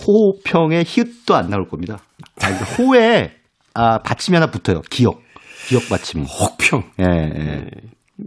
[0.08, 2.00] 호평에 히읗도 안 나올 겁니다.
[2.42, 3.32] 아, 이제 호에
[3.74, 4.82] 아 받침이 하나 붙어요.
[4.90, 5.22] 기억
[5.68, 6.26] 기억 받침이.
[6.26, 6.84] 호평.
[7.00, 7.66] 예, 예.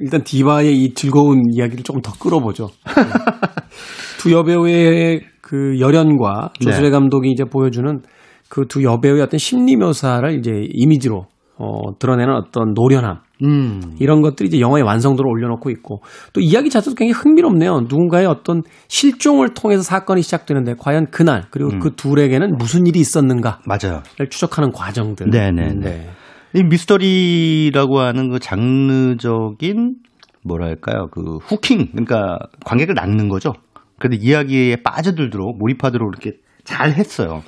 [0.01, 2.71] 일단 디바의 이 즐거운 이야기를 조금 더 끌어보죠.
[4.19, 6.91] 두 여배우의 그 열연과 조수래 네.
[6.91, 8.03] 감독이 이제 보여주는
[8.49, 11.27] 그 두 여배우의 어떤 심리 묘사를 이제 이미지로
[11.59, 13.97] 어, 드러내는 어떤 노련함 음.
[13.99, 17.83] 이런 것들이 이제 영화의 완성도를 올려놓고 있고 또 이야기 자체도 굉장히 흥미롭네요.
[17.83, 21.79] 누군가의 어떤 실종을 통해서 사건이 시작되는데 과연 그날 그리고 음.
[21.81, 24.03] 그 둘에게는 무슨 일이 있었는가를 맞아요.
[24.31, 25.29] 추적하는 과정들.
[25.31, 25.75] 네네네.
[25.81, 26.11] 네.
[26.55, 29.97] 이 미스터리라고 하는 그 장르적인
[30.45, 33.53] 뭐랄까요 그 후킹 그러니까 관객을 낚는 거죠.
[33.99, 37.43] 그런데 이야기에 빠져들도록 몰입하도록 이렇게 잘 했어요.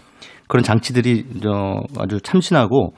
[0.48, 2.94] 그런 장치들이 저 아주 참신하고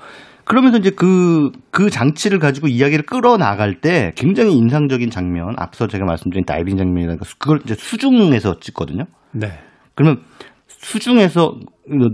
[0.50, 6.04] 그러면서 이제 그, 그 장치를 가지고 이야기를 끌어 나갈 때 굉장히 인상적인 장면, 앞서 제가
[6.04, 9.04] 말씀드린 다이빙 장면이라는 그걸 이제 수중에서 찍거든요.
[9.30, 9.46] 네.
[9.94, 10.22] 그러면
[10.66, 11.54] 수중에서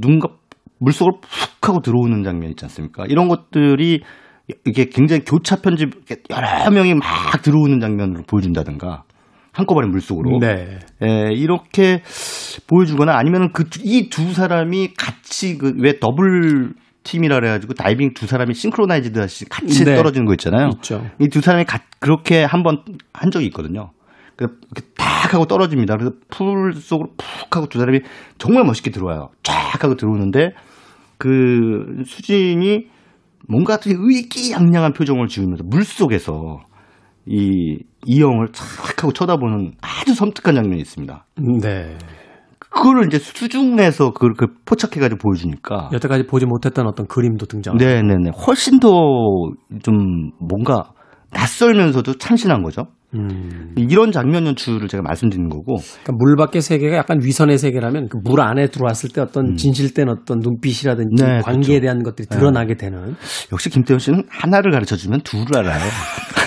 [0.03, 0.29] 누군가
[0.81, 3.07] 물속으로 푹 하고 들어오는 장면 있지 않습니까?
[3.09, 4.03] 이런 것들이
[4.67, 5.93] 이게 굉장히 교차 편집,
[6.29, 9.05] 여러 명이 막 들어오는 장면으로 보여준다든가,
[9.55, 10.41] 한꺼번에 물속으로.
[10.41, 10.79] 네.
[11.03, 12.03] 예, 이렇게
[12.69, 16.75] 보여주거나 아니면은 그, 이 두 사람이 같이 그, 왜 더블
[17.07, 19.95] 팀이라 그래가지고 다이빙 두 사람이 synchronized 하듯이 같이 네.
[19.95, 20.71] 떨어지는 거 있잖아요.
[21.21, 22.83] 이 두 사람이 가, 그렇게 한 번
[23.15, 23.91] 한 적이 있거든요.
[24.37, 25.97] 그, 이렇게 탁 하고 떨어집니다.
[25.97, 28.01] 그래서 풀 속으로 푹 하고 두 사람이
[28.39, 29.31] 정말 멋있게 들어와요.
[29.43, 30.51] 쫙 하고 들어오는데
[31.19, 32.87] 그 수진이
[33.49, 36.59] 뭔가 되게 의기양양한 표정을 지으면서 물 속에서
[37.27, 41.27] 이 이영을 탁 하고 쳐다보는 아주 섬뜩한 장면이 있습니다.
[41.63, 41.97] 네.
[42.77, 45.91] 그거를 이제 수중에서 그렇게 포착해가지고 보여주니까.
[45.93, 47.77] 여태까지 보지 못했던 어떤 그림도 등장.
[47.77, 48.31] 네네네.
[48.47, 48.89] 훨씬 더
[49.83, 50.91] 좀 뭔가
[51.33, 52.87] 낯설면서도 참신한 거죠.
[53.15, 53.73] 음.
[53.77, 55.77] 이런 장면 연출을 제가 말씀드리는 거고.
[55.77, 60.39] 그러니까 물 밖의 세계가 약간 위선의 세계라면 그 물 안에 들어왔을 때 어떤 진실된 어떤
[60.41, 61.81] 눈빛이라든지 네, 관계에 그렇죠.
[61.81, 63.15] 대한 것들이 드러나게 되는
[63.53, 65.81] 역시 김태현 씨는 하나를 가르쳐 주면 둘을 알아요.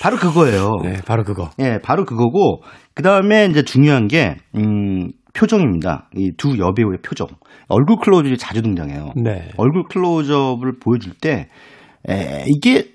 [0.00, 0.76] 바로 그거예요.
[0.82, 1.50] 네, 바로 그거.
[1.60, 2.62] 예, 바로 그거고
[2.94, 6.08] 그 다음에 이제 중요한 게 음, 표정입니다.
[6.16, 7.28] 이 두 여배우의 표정.
[7.68, 9.12] 얼굴 클로즈업이 자주 등장해요.
[9.16, 9.50] 네.
[9.56, 11.48] 얼굴 클로즈업을 보여줄 때
[12.08, 12.90] 에, 이게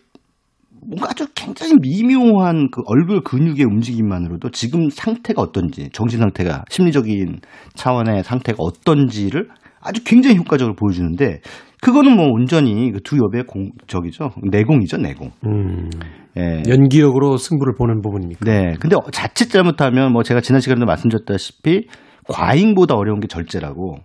[0.86, 7.40] 뭔가 아주 굉장히 미묘한 그 얼굴 근육의 움직임만으로도 지금 상태가 어떤지, 정신 상태가 심리적인
[7.76, 9.48] 차원의 상태가 어떤지를
[9.80, 11.40] 아주 굉장히 효과적으로 보여주는데
[11.84, 15.32] 그거는 뭐 온전히 그두 여배의 공 저기죠 내공이죠 내공.
[15.46, 15.90] 음.
[16.38, 16.64] 예.
[16.68, 18.44] 연기력으로 승부를 보는 부분입니까?
[18.44, 18.74] 네.
[18.80, 21.88] 근데 자칫 잘못하면 뭐 제가 지난 시간에도 말씀드렸다시피
[22.28, 23.98] 과잉보다 어려운 게 절제라고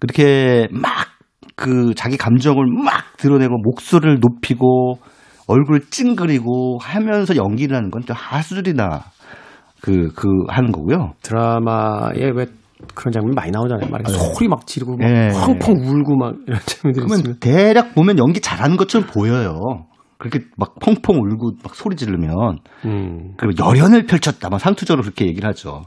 [0.00, 1.18] 그렇게 막
[1.58, 4.98] 그 자기 감정을 막 드러내고 목소리를 높이고
[5.48, 9.02] 얼굴 찡그리고 하면서 연기를 하는 건 또 하수들이나
[9.80, 11.14] 그, 그 하는 거고요.
[11.22, 12.46] 드라마에 왜
[12.94, 13.90] 그런 장면이 많이 나오잖아요.
[13.90, 15.28] 막 이렇게 소리 막 지르고 막 네.
[15.30, 19.86] 펑펑 울고 막 이런 장면들이 있으면 대략 보면 연기 잘하는 것처럼 보여요.
[20.18, 23.34] 그렇게 막 펑펑 울고 막 소리 지르면 음.
[23.36, 24.48] 그리고 열연을 펼쳤다.
[24.48, 25.82] 막 상투적으로 그렇게 얘기를 하죠.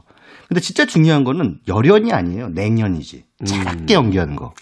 [0.48, 2.48] 근데 진짜 중요한 거는 열연이 아니에요.
[2.48, 3.24] 냉연이지.
[3.44, 4.52] 차갑게 연기하는 거.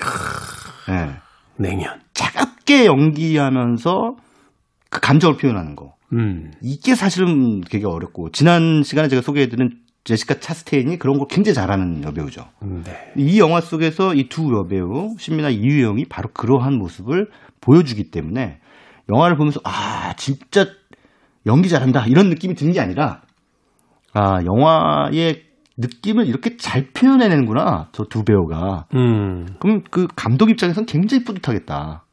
[0.88, 1.16] 예.
[1.58, 2.00] 냉연.
[2.14, 4.14] 차갑게 연기하면서
[4.88, 5.94] 그 감정을 표현하는 거.
[6.12, 6.52] 음.
[6.62, 9.70] 이게 사실은 되게 어렵고 지난 시간에 제가 소개해드린
[10.04, 12.46] 제시카 차스테인이 그런 걸 굉장히 잘하는 여배우죠.
[12.62, 13.12] 음, 네.
[13.16, 17.28] 이 영화 속에서 이 두 여배우 신미나 이유영이 바로 그러한 모습을
[17.60, 18.60] 보여주기 때문에
[19.10, 20.66] 영화를 보면서 아 진짜
[21.46, 23.22] 연기 잘한다 이런 느낌이 드는 게 아니라
[24.12, 25.42] 아 영화의
[25.78, 29.46] 느낌을 이렇게 잘 표현해내는구나 저 두 배우가 음.
[29.60, 32.04] 그럼 그 감독 입장에서는 굉장히 뿌듯하겠다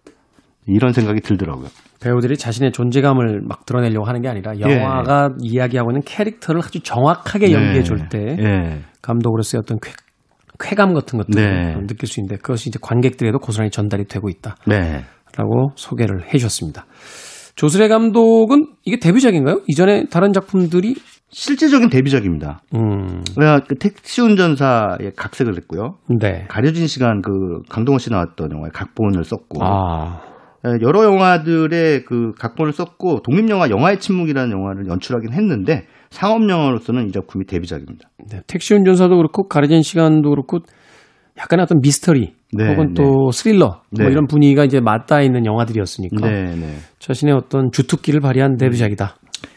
[0.67, 1.67] 이런 생각이 들더라고요.
[2.01, 7.83] 배우들이 자신의 존재감을 막 드러내려고 하는 게 아니라 영화가 이야기하고 있는 캐릭터를 아주 정확하게 연기해
[7.83, 8.81] 줄때 예.
[9.01, 9.91] 감독으로서의 어떤 쾌,
[10.59, 11.73] 쾌감 같은 것들을 네.
[11.73, 15.03] 좀 느낄 수 있는데 그것이 이제 관객들에도 고스란히 전달이 되고 있다라고 네.
[15.75, 16.85] 소개를 해 주셨습니다.
[17.55, 19.61] 조슬의 감독은 이게 데뷔작인가요?
[19.67, 20.95] 이전에 다른 작품들이
[21.29, 22.61] 실제적인 데뷔작입니다.
[22.75, 23.23] 음,
[23.67, 25.95] 그 택시 운전사에 각색을 했고요.
[26.19, 26.45] 네.
[26.47, 27.31] 가려진 시간 그
[27.69, 30.36] 강동원 씨 나왔던 영화에 각본을 썼고 아, 예,
[30.81, 37.45] 여러 영화들의 그 각본을 썼고 독립영화 영화의 침묵이라는 영화를 연출하긴 했는데 상업 영화로서는 이 작품이
[37.45, 38.09] 데뷔작입니다.
[38.31, 38.41] 네.
[38.47, 40.59] 택시 운전사도 그렇고 가려진 시간도 그렇고
[41.37, 44.03] 약간의 어떤 미스터리 네, 혹은 또 스릴러 네.
[44.03, 46.75] 뭐 이런 분위기가 이제 맞닿아 있는 영화들이었으니까 네, 네.
[46.99, 49.15] 자신의 어떤 주특기를 발휘한 데뷔작이다.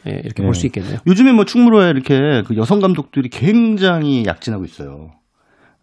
[0.09, 0.99] 예, 이렇게 볼 수 있겠네요.
[1.07, 5.09] 요즘에 뭐 충무로에 이렇게 그 여성 감독들이 굉장히 약진하고 있어요.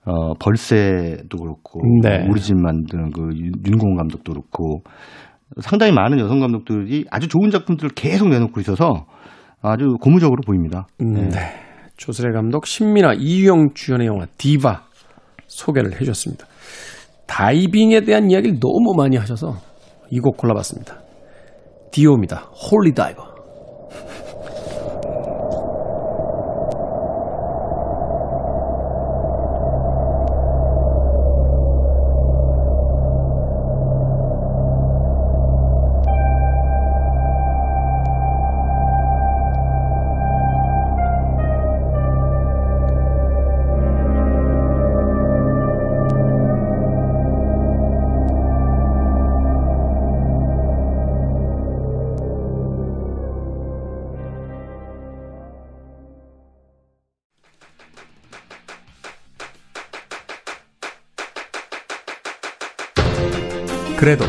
[0.08, 2.26] 어, 벌새도 그렇고, 네.
[2.30, 4.82] 우리 집 만든 그 윤- 윤가은 감독도 그렇고,
[5.62, 9.06] 상당히 많은 여성 감독들이 아주 좋은 작품들을 계속 내놓고 있어서
[9.62, 10.88] 아주 고무적으로 보입니다.
[11.02, 11.40] 음, 네.
[11.98, 14.84] 조슬예 감독 신민아 이유영 주연의 영화 디바
[15.48, 16.46] 소개를 해주셨습니다.
[17.28, 19.56] 다이빙에 대한 이야기를 너무 많이 하셔서
[20.12, 21.00] 이 곡 골라봤습니다.
[21.92, 22.50] 디오입니다.
[22.72, 23.37] Holy Diver.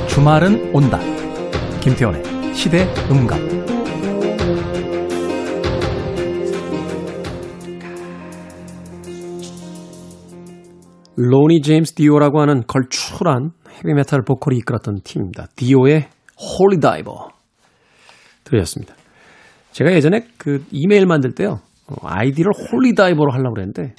[0.08, 0.98] 주말은 온다.
[1.80, 3.38] 김태훈의 시대 음감.
[11.16, 15.46] 로니 제임스 디오라고 하는 걸출한 헤비메탈 보컬이 이끌었던 팀입니다.
[15.56, 17.28] 디오의 Holy Diver
[18.44, 18.94] 들으셨습니다.
[19.72, 21.60] 제가 예전에 그 이메일 만들 때요.
[21.88, 23.94] 어, 아이디를 Holy Diver로 하려고 그랬는데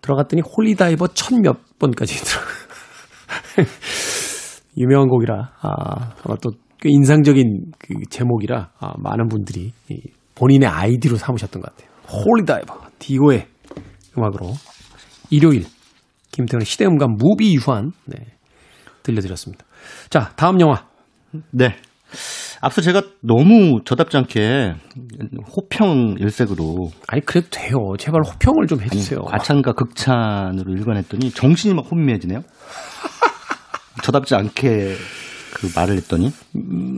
[0.00, 2.40] 들어갔더니 Holy Diver 천 몇 번까지 들어.
[4.76, 6.50] 유명한 곡이라 아, 아마 또
[6.82, 10.00] 꽤 인상적인 그 제목이라 아, 많은 분들이 이
[10.34, 11.92] 본인의 아이디로 삼으셨던 것 같아요.
[12.08, 13.46] Holy Diver 디오의
[14.18, 14.52] 음악으로
[15.30, 15.64] 일요일
[16.32, 18.16] 김태훈의 시대음감 무비 유한 네,
[19.04, 19.64] 들려드렸습니다.
[20.10, 20.84] 자 다음 영화
[21.52, 21.76] 네.
[22.60, 24.74] 앞서 제가 너무 저답지 않게
[25.56, 27.76] 호평 일색으로 아니 그래도 돼요.
[27.96, 29.20] 제발 호평을 좀 해주세요.
[29.20, 32.40] 과찬과 극찬으로 일관했더니 정신이 막 혼미해지네요.
[34.02, 34.94] 저답지 않게
[35.54, 36.32] 그 말을 했더니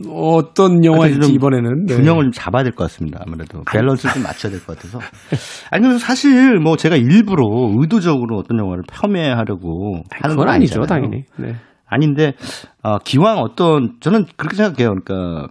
[0.09, 1.95] 어떤 영화인지 좀 이번에는 네.
[1.97, 3.19] 균형을 좀 잡아야 될 것 같습니다.
[3.25, 4.99] 아무래도 밸런스를 좀 맞춰야 될 것 같아서.
[5.71, 7.43] 아니 근데 사실 뭐 제가 일부러
[7.77, 10.85] 의도적으로 어떤 영화를 폄훼하려고 하는 건 아니죠, 아니잖아요.
[10.87, 11.23] 당연히.
[11.37, 11.55] 네.
[11.87, 12.33] 아닌데
[12.81, 14.95] 어, 기왕 어떤 저는 그렇게 생각해요.
[15.03, 15.49] 그러니까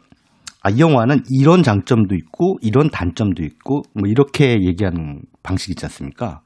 [0.63, 6.41] 아, 이 영화는 이런 장점도 있고 이런 단점도 있고 뭐 이렇게 얘기하는 방식이 있지 않습니까?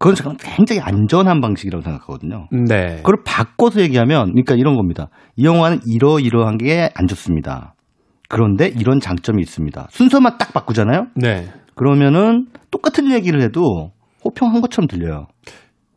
[0.00, 2.48] 그건 저는 굉장히 안전한 방식이라고 생각하거든요.
[2.66, 2.96] 네.
[2.96, 5.08] 그걸 바꿔서 얘기하면 그러니까 이런 겁니다.
[5.36, 7.74] 이 영화는 이러이러한 게 안 좋습니다.
[8.30, 9.88] 그런데 이런 장점이 있습니다.
[9.90, 11.08] 순서만 딱 바꾸잖아요.
[11.16, 11.50] 네.
[11.74, 13.90] 그러면은 똑같은 얘기를 해도
[14.24, 15.26] 호평한 것처럼 들려요.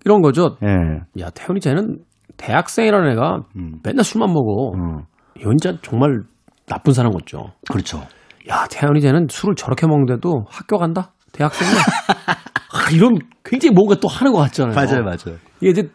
[0.06, 0.58] 이런 거죠.
[0.64, 1.22] 예.
[1.24, 2.00] 야 태훈이 쟤는
[2.36, 3.80] 대학생이라는 애가 음.
[3.84, 4.72] 맨날 술만 먹어.
[4.76, 5.04] 음.
[5.40, 6.24] 이 혼자 정말
[6.66, 7.54] 나쁜 사람 같죠.
[7.72, 8.02] 그렇죠.
[8.50, 11.14] 야 태훈이 쟤는 술을 저렇게 먹는데도 학교 간다.
[11.32, 11.74] 대학생이야.
[12.86, 14.76] 아, 이런 굉장히 뭔가 또 하는 것 같잖아요.
[15.04, 15.38] 맞아요.
[15.62, 15.90] 이게 이제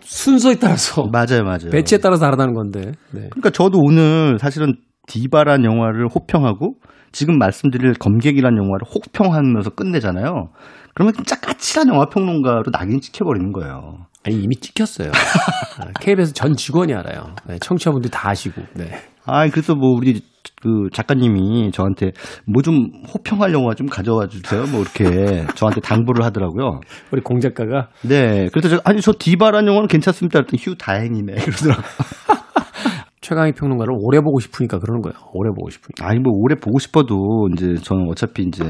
[0.00, 1.70] 순서에 따라서 맞아요, 맞아요.
[1.72, 2.92] 배치에 따라서 다르다는 건데.
[3.10, 3.28] 네.
[3.30, 4.76] 그러니까 저도 오늘 사실은
[5.08, 6.74] 디바란 영화를 호평하고
[7.12, 10.50] 지금 말씀드릴 검객이란 영화를 혹평하면서 끝내잖아요.
[10.94, 14.06] 그러면 진짜 까칠한 영화 평론가로 낙인 찍혀버리는 거예요.
[14.24, 15.10] 아니 이미 찍혔어요.
[15.78, 17.34] 아, KBS 전 직원이 알아요.
[17.46, 18.62] 네, 청취자분들 다 아시고.
[18.74, 18.90] 네.
[19.24, 20.20] 아, 그래서 뭐 우리
[20.62, 22.12] 그 작가님이 저한테
[22.46, 24.64] 뭐 좀 호평할 영화 좀 가져와 주세요.
[24.72, 26.80] 뭐 이렇게 저한테 당부를 하더라고요.
[27.12, 28.48] 우리 공 작가가 네.
[28.52, 30.40] 그래서 제가 아니 저 디바란 영화는 괜찮습니다.
[30.40, 31.34] 그랬더니 휴 다행이네.
[31.46, 31.84] 그러더라고요.
[33.20, 35.14] 최강희 평론가를 오래 보고 싶으니까 그러는 거예요.
[35.32, 36.08] 오래 보고 싶으니까.
[36.08, 38.64] 아니 뭐 오래 보고 싶어도 이제 저는 어차피 이제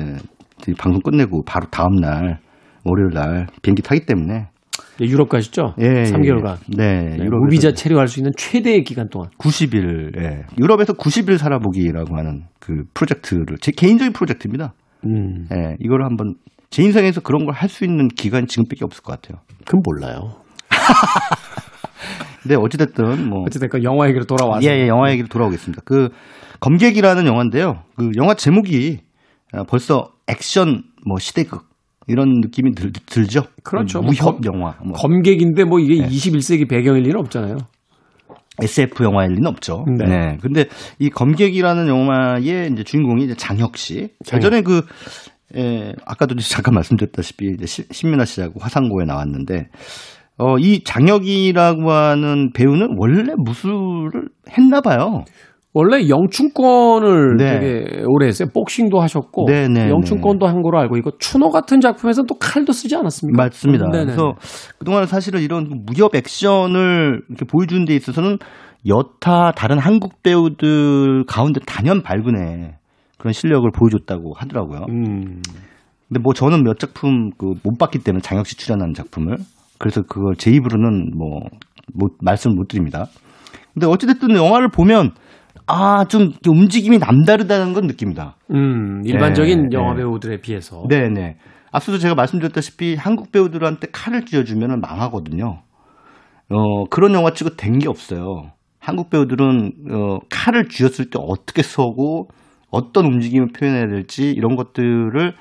[0.68, 2.38] 이 방송 끝내고 바로 다음 날
[2.84, 4.48] 월요일 날 비행기 타기 때문에 예,
[5.00, 5.74] 유럽 가시죠?
[5.78, 6.56] 예, 3개월간.
[6.72, 6.76] 예.
[6.76, 9.28] 네, 네, 유럽에서 무비자 체류할 수 있는 최대의 기간 동안.
[9.38, 10.42] 90일, 예.
[10.58, 14.74] 유럽에서 90일 살아보기라고 하는 그 프로젝트를 제 개인적인 프로젝트입니다.
[15.04, 16.34] 음, 예, 이거를 한번
[16.70, 19.40] 제 인생에서 그런 걸 할 수 있는 기간이 지금밖에 없을 것 같아요.
[19.64, 20.36] 그건 몰라요.
[22.42, 24.66] 근데 어찌됐든 뭐 어쨌든 그 영화 얘기로 돌아와서.
[24.66, 25.82] 예, 예, 영화 얘기로 돌아오겠습니다.
[25.84, 26.08] 그
[26.60, 27.82] 검객이라는 영화인데요.
[27.96, 28.98] 그 영화 제목이
[29.52, 31.64] 아, 벌써 액션 뭐 시대극
[32.08, 33.44] 이런 느낌이 들, 들죠.
[33.62, 34.00] 그렇죠.
[34.00, 36.08] 뭐 무협 검- 영화, 뭐 검객인데 뭐 이게 네.
[36.08, 37.56] 21세기 배경일 리는 없잖아요.
[38.62, 39.84] SF 영화일 리는 없죠.
[39.98, 40.04] 네.
[40.06, 40.38] 네.
[40.40, 40.64] 근데
[40.98, 44.08] 이 검객이라는 영화의 이제 주인공이 이제 장혁 씨.
[44.24, 44.44] 장혁.
[44.44, 44.82] 예전에 그
[45.56, 49.68] 예, 아까도 잠깐 말씀드렸다시피 이제 시- 신민아 씨하고 화상고에 나왔는데
[50.38, 55.24] 어, 이 장혁이라고 하는 배우는 원래 무술을 했나 봐요.
[55.78, 57.60] 원래 영춘권을 네.
[57.60, 58.48] 되게 오래 했어요.
[58.54, 62.96] 복싱도 하셨고 네, 네, 영춘권도 한 거로 알고 있고 추노 같은 작품에서는 또 칼도 쓰지
[62.96, 63.42] 않았습니까?
[63.42, 63.84] 맞습니다.
[63.84, 64.04] 음, 네네.
[64.06, 64.32] 그래서
[64.78, 68.38] 그동안 사실은 이런 무협 액션을 이렇게 보여주는 데 있어서는
[68.88, 72.72] 여타 다른 한국 배우들 가운데 단연 발군의
[73.18, 74.86] 그런 실력을 보여줬다고 하더라고요.
[74.88, 75.42] 음,
[76.08, 79.36] 근데 뭐 저는 몇 작품 그 못 봤기 때문에 장혁 씨 출연한 작품을
[79.78, 81.40] 그래서 그걸 제 입으로는 뭐
[81.92, 83.04] 못, 말씀을 못 드립니다.
[83.74, 85.10] 근데 어찌됐든 영화를 보면
[85.66, 88.36] 아, 좀 움직임이 남다르다는 건 느낍니다.
[88.52, 89.98] 음, 일반적인 네, 영화 네.
[90.00, 90.84] 배우들에 비해서.
[90.88, 91.36] 네네.
[91.72, 95.62] 앞서도 제가 말씀드렸다시피 한국 배우들한테 칼을 쥐어주면 망하거든요.
[96.48, 98.52] 어, 그런 영화 찍어 된 게 없어요.
[98.78, 102.28] 한국 배우들은 어, 칼을 쥐었을 때 어떻게 서고
[102.70, 105.34] 어떤 움직임을 표현해야 될지 이런 것들을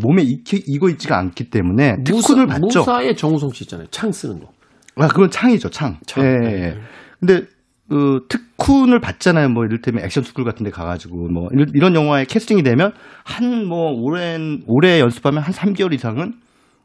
[0.00, 2.78] 몸에 익히, 익어 있지가 않기 때문에 특훈을 무사, 받죠.
[2.80, 3.86] 무사의 정우성 씨 있잖아요.
[3.90, 4.48] 창 쓰는 거.
[4.96, 5.98] 아, 그건 창이죠, 창.
[6.06, 6.24] 창.
[6.24, 6.62] 예, 네.
[6.62, 6.74] 예.
[7.18, 7.46] 근데
[7.88, 9.50] 그 특훈을 받잖아요.
[9.50, 12.92] 뭐 이를테면 액션 스쿨 같은 데 가가지고 뭐 이런, 영화에 캐스팅이 되면
[13.24, 16.34] 한 뭐 오랜 오래 연습하면 한 3개월 이상은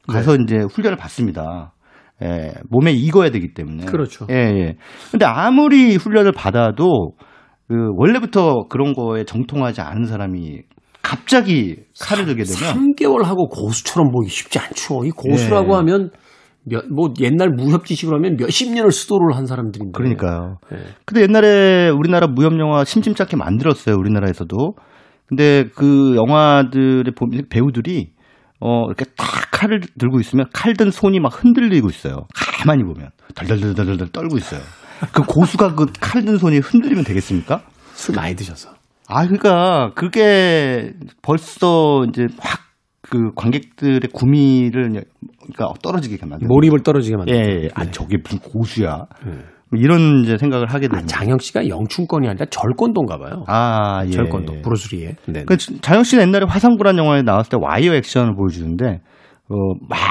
[0.07, 0.43] 가서 네.
[0.43, 1.73] 이제 훈련을 받습니다.
[2.21, 3.85] 예, 몸에 익어야 되기 때문에.
[3.85, 4.27] 그렇죠.
[4.29, 4.75] 예, 예.
[5.11, 7.13] 근데 아무리 훈련을 받아도
[7.67, 10.63] 그 원래부터 그런 거에 정통하지 않은 사람이
[11.01, 15.05] 갑자기 칼을 들게 되면 3개월 하고 고수처럼 보기 쉽지 않죠.
[15.05, 15.73] 이 고수라고 네.
[15.75, 16.09] 하면
[16.65, 19.91] 몇, 뭐 옛날 무협지식으로 하면 몇십 년을 수도를 한 사람들인데.
[19.97, 20.57] 그러니까요.
[20.71, 20.77] 네.
[21.05, 23.95] 근데 옛날에 우리나라 무협 영화 심심찮게 만들었어요.
[23.95, 24.73] 우리나라에서도.
[25.27, 28.11] 근데 그 영화들의 보면 배우들이
[28.59, 32.27] 어 이렇게 딱 칼을 들고 있으면 칼 든 손이 막 흔들리고 있어요.
[32.59, 34.59] 가만히 보면 덜덜덜덜덜 떨고 있어요.
[35.13, 37.61] 그 고수가 그 칼 든 손이 흔들리면 되겠습니까?
[37.93, 38.71] 술 많이 드셔서.
[39.07, 42.59] 아, 그러니까 그게 벌써 이제 확
[43.09, 46.47] 그 관객들의 구미를 그러니까 떨어지게 만든.
[46.47, 47.35] 몰입을 떨어지게 만든.
[47.35, 47.69] 예, 예.
[47.73, 49.05] 아, 저게 무슨 고수야.
[49.71, 51.03] 뭐 이런 이제 생각을 하게 되는.
[51.03, 53.43] 아, 장혁 씨가 영춘권이 아니라 절권도인가 봐요.
[53.47, 54.11] 아, 예.
[54.11, 55.15] 절권도 브루스리의.
[55.27, 55.43] 네.
[55.45, 59.01] 그 장혁 씨는 옛날에 화상부란 영화에 나왔을 때 와이어 액션을 보여주는데
[59.49, 59.55] 어,
[59.87, 60.09] 막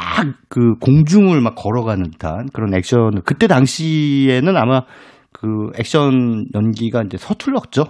[0.48, 4.82] 그 공중을 막 걸어가는 듯한 그런 액션을 그때 당시에는 아마
[5.32, 7.84] 그 액션 연기가 이제 서툴렀죠.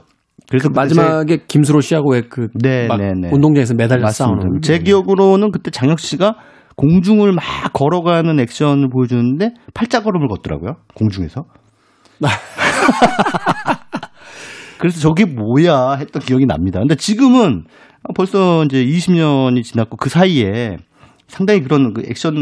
[0.49, 3.29] 그래서 그 마지막에 김수로 씨하고 왜그 네, 막 네, 네.
[3.31, 4.09] 운동장에서 매달려.
[4.09, 4.61] 싸우는.
[4.63, 6.37] 제 기억으로는 그때 장혁 씨가
[6.77, 10.77] 공중을 막 걸어가는 액션을 보여주는데 팔자걸음을 걷더라고요.
[10.95, 11.45] 공중에서.
[14.79, 16.79] 그래서 저게 뭐야 했던 기억이 납니다.
[16.79, 17.65] 근데 지금은
[18.15, 20.77] 벌써 이제 20년이 지났고 그 사이에
[21.27, 22.35] 상당히 그런 그 액션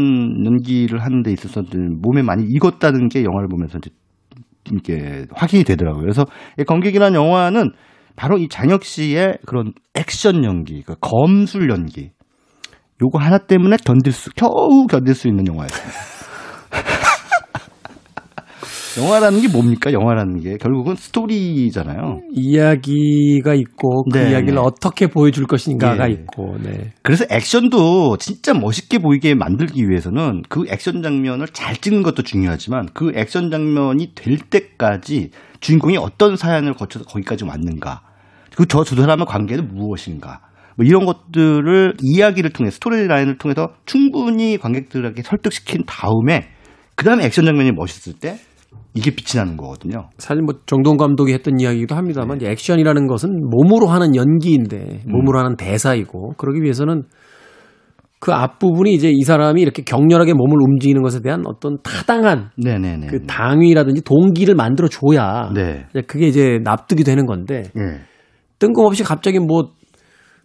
[0.45, 1.63] 연기를 하는 데 있어서
[2.01, 3.89] 몸에 많이 익었다는 게 영화를 보면서 이제
[4.71, 6.01] 이게 확인이 되더라고요.
[6.01, 6.25] 그래서
[6.59, 7.71] 이 검객이라는 영화는
[8.17, 12.09] 바로 이 장혁 씨의 그런 액션 연기, 그 검술 연기,
[13.01, 15.99] 요거 하나 때문에 견딜 수, 겨우 견딜 수 있는 영화였습니다.
[18.97, 19.93] 영화라는 게 뭡니까?
[19.93, 22.21] 영화라는 게 결국은 스토리잖아요.
[22.33, 24.59] 이야기가 있고 그 네, 이야기를 네.
[24.59, 26.13] 어떻게 보여줄 것인가가 예.
[26.13, 26.57] 있고.
[26.63, 26.93] 네.
[27.03, 33.11] 그래서 액션도 진짜 멋있게 보이게 만들기 위해서는 그 액션 장면을 잘 찍는 것도 중요하지만 그
[33.13, 38.06] 액션 장면이 될 때까지 주인공이 어떤 사연을 거쳐서 거기까지 왔는가.
[38.57, 40.41] 그저 두 사람의 관계는 무엇인가.
[40.77, 46.47] 뭐 이런 것들을 이야기를 통해 스토리 라인을 통해서 충분히 관객들에게 설득시킨 다음에
[46.95, 48.39] 그 다음에 액션 장면이 멋있을 때
[48.95, 50.09] 이게 빛이 나는 거거든요.
[50.17, 51.97] 사실 뭐 정동 감독이 했던 이야기이기도 네.
[51.97, 55.11] 합니다만 이제 액션이라는 것은 몸으로 하는 연기인데 음.
[55.11, 57.03] 몸으로 하는 대사이고 그러기 위해서는
[58.19, 63.05] 그 앞부분이 이제 이 사람이 이렇게 격렬하게 몸을 움직이는 것에 대한 어떤 타당한 네네네.
[63.07, 65.85] 그 당위라든지 동기를 만들어 줘야 네.
[66.07, 68.01] 그게 이제 납득이 되는 건데 예.
[68.59, 69.71] 뜬금없이 갑자기 뭐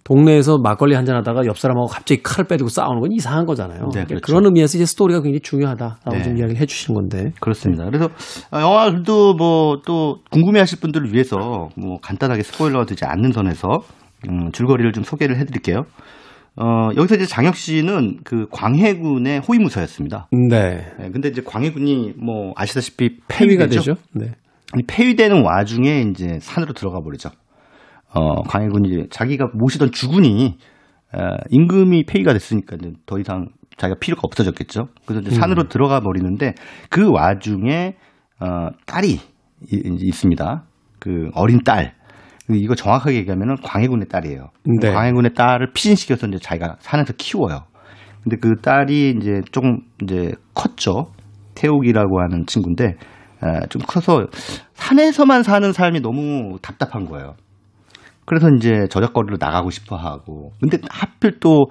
[0.04, 3.78] 동네에서 막걸리 한잔 하다가 옆 사람하고 갑자기 칼을 빼들고 싸우는 건 이상한 거잖아요.
[3.82, 4.26] 네, 그러니까 그렇죠.
[4.26, 6.22] 그런 의미에서 이제 스토리가 굉장히 중요하다라고 네.
[6.24, 7.32] 좀 이야기를 해 주시는 건데.
[7.40, 7.84] 그렇습니다.
[7.84, 8.06] 그래서
[8.50, 13.66] 어, 영화도 뭐 또 궁금해 하실 분들을 위해서 뭐 간단하게 스포일러가 되지 않는 선에서
[14.28, 15.84] 음, 줄거리를 좀 소개를 해 드릴게요.
[16.56, 20.28] 어, 여기서 이제 장혁 씨는 그 광해군의 호위무사였습니다.
[20.50, 20.84] 네.
[20.98, 23.66] 네, 근데 이제 광해군이 뭐 아시다시피 폐위가.
[23.68, 23.94] 되죠.
[24.14, 24.32] 네.
[24.78, 27.30] 이 폐위되는 와중에 이제 산으로 들어가 버리죠.
[28.14, 30.56] 어, 광해군이 자기가 모시던 주군이
[31.14, 31.18] 어,
[31.50, 33.46] 임금이 폐위가 됐으니까 이제 더 이상
[33.76, 34.88] 자기가 필요가 없어졌겠죠.
[35.06, 36.54] 그래서 이제 산으로 들어가 버리는데
[36.90, 37.94] 그 와중에
[38.40, 39.18] 어, 딸이 이-
[39.70, 40.64] 이제 있습니다.
[40.98, 41.94] 그 어린 딸.
[42.50, 44.48] 이거 정확하게 얘기하면은 광해군의 딸이에요.
[44.80, 44.92] 네.
[44.92, 47.60] 광해군의 딸을 피신시켜서 이제 자기가 산에서 키워요.
[48.22, 51.12] 근데 그 딸이 이제 조금 이제 컸죠.
[51.54, 52.84] 태욱이라고 하는 친구인데
[53.44, 54.26] 에, 좀 커서
[54.74, 57.34] 산에서만 사는 삶이 너무 답답한 거예요.
[58.24, 60.52] 그래서 이제 저작거리로 나가고 싶어 하고.
[60.60, 61.66] 근데 하필 또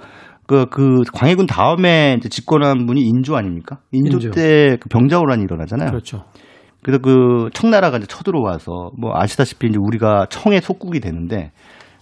[0.47, 3.79] 그, 그, 광해군 다음에 이제 집권한 분이 인조 아닙니까?
[3.91, 4.31] 인조, 인조.
[4.31, 5.89] 때그 병자호란이 일어나잖아요.
[5.89, 6.25] 그렇죠.
[6.83, 11.51] 그래서 그 청나라가 이제 쳐들어와서 뭐 아시다시피 이제 우리가 청의 속국이 되는데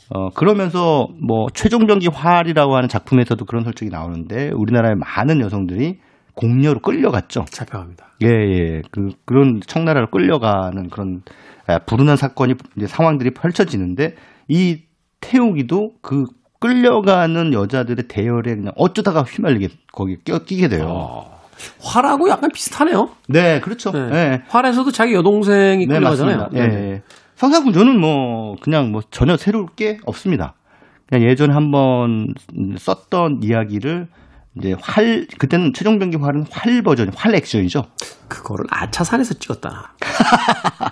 [0.09, 5.99] 어 그러면서 뭐 최종병기 활이라고 하는 작품에서도 그런 설정이 나오는데 우리나라의 많은 여성들이
[6.33, 7.45] 공녀로 끌려갔죠.
[7.51, 8.13] 잡혀갑니다.
[8.23, 8.81] 예, 예.
[8.91, 11.21] 그 그런 청나라를 끌려가는 그런
[11.67, 14.15] 아, 불운한 사건이 이제 상황들이 펼쳐지는데
[14.49, 14.81] 이
[15.21, 16.25] 태우기도 그
[16.59, 20.85] 끌려가는 여자들의 대열에 그냥 어쩌다가 휘말리게 거기 껴 끼게 돼요.
[20.87, 21.39] 어.
[21.81, 23.09] 활하고 약간 비슷하네요.
[23.27, 23.91] 네, 그렇죠.
[23.91, 24.09] 네.
[24.09, 24.43] 네.
[24.47, 26.37] 활에서도 자기 여동생이 네, 끌려가잖아요.
[26.37, 26.65] 맞습니다.
[26.65, 27.01] 예, 예.
[27.35, 30.55] 성사구조는 뭐 그냥 뭐 전혀 새로울 게 없습니다.
[31.07, 32.33] 그냥 예전에 한번
[32.77, 34.07] 썼던 이야기를
[34.57, 37.85] 이제 활 그때는 최종병기 활은 활 버전, 활 액션이죠.
[38.27, 39.93] 그거를 아차산에서 찍었다.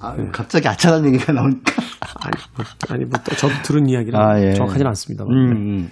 [0.00, 1.72] 아, 갑자기 아차라는 얘기가 나오니까.
[2.20, 4.52] 아니, 뭐, 아니 뭐또 저도 들은 이야기라 아, 예.
[4.54, 5.24] 정확하지는 않습니다.
[5.24, 5.90] 음, 음.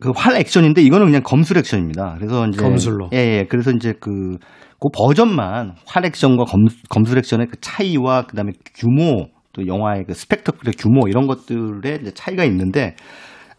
[0.00, 2.16] 그활 액션인데 이거는 그냥 검술 액션입니다.
[2.18, 3.10] 그래서 이제 검술로.
[3.12, 3.46] 예, 예.
[3.48, 4.38] 그래서 이제 그,
[4.80, 10.74] 그 버전만 활 액션과 검, 검술 액션의 그 차이와 그다음에 규모 또 영화의 그 스펙터클의
[10.78, 12.96] 규모 이런 것들의 차이가 있는데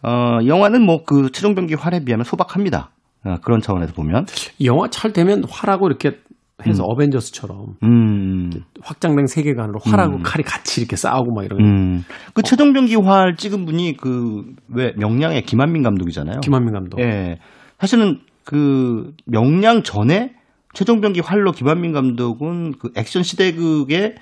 [0.03, 2.89] 어, 영화는 뭐 그 최종 병기 활에 비하면 소박합니다.
[3.23, 4.25] 어, 그런 차원에서 보면.
[4.59, 6.17] 이 영화 잘 되면 활하고 이렇게
[6.65, 8.49] 해서 어벤져스처럼 음.
[8.81, 12.03] 확장된 세계관으로 활하고 칼이 같이 이렇게 싸우고 막 이런 음.
[12.33, 16.41] 그 최종병기 활 찍은 분이 그 왜 명량의 김한민 감독이잖아요.
[16.41, 16.99] 김한민 감독.
[17.01, 17.39] 예.
[17.79, 20.33] 사실은 그 명량 전에
[20.73, 24.15] 최종병기 활로 김한민 감독은 그 액션 시대극의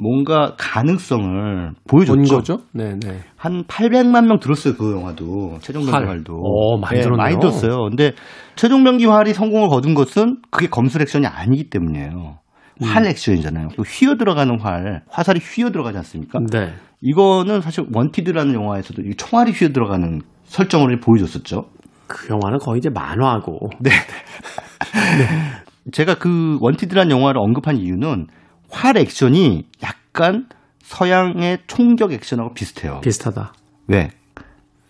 [0.00, 2.36] 뭔가 가능성을 보여줬죠.
[2.36, 2.58] 거죠?
[2.72, 3.18] 네, 네.
[3.36, 6.08] 한 800만 명 들었어요 그 영화도 최종병기 활.
[6.08, 7.22] 활도 오, 많이 네, 들었네요.
[7.22, 7.88] 많이 들었어요.
[7.88, 8.12] 근데
[8.54, 12.38] 최종병기 활이 성공을 거둔 것은 그게 검술 액션이 아니기 때문이에요.
[12.80, 13.08] 활 음.
[13.08, 13.68] 액션이잖아요.
[13.76, 16.38] 그 휘어 들어가는 활, 화살이 휘어 들어가지 않습니까?
[16.52, 16.74] 네.
[17.00, 21.64] 이거는 사실 원티드라는 영화에서도 이 총알이 휘어 들어가는 설정을 보여줬었죠.
[22.06, 23.58] 그 영화는 거의 이제 만화고.
[23.80, 23.90] 네.
[25.92, 28.26] 제가 그 원티드라는 영화를 언급한 이유는
[28.70, 30.46] 활 액션이 약간
[30.82, 33.00] 서양의 총격 액션하고 비슷해요.
[33.02, 33.52] 비슷하다.
[33.88, 34.10] 왜?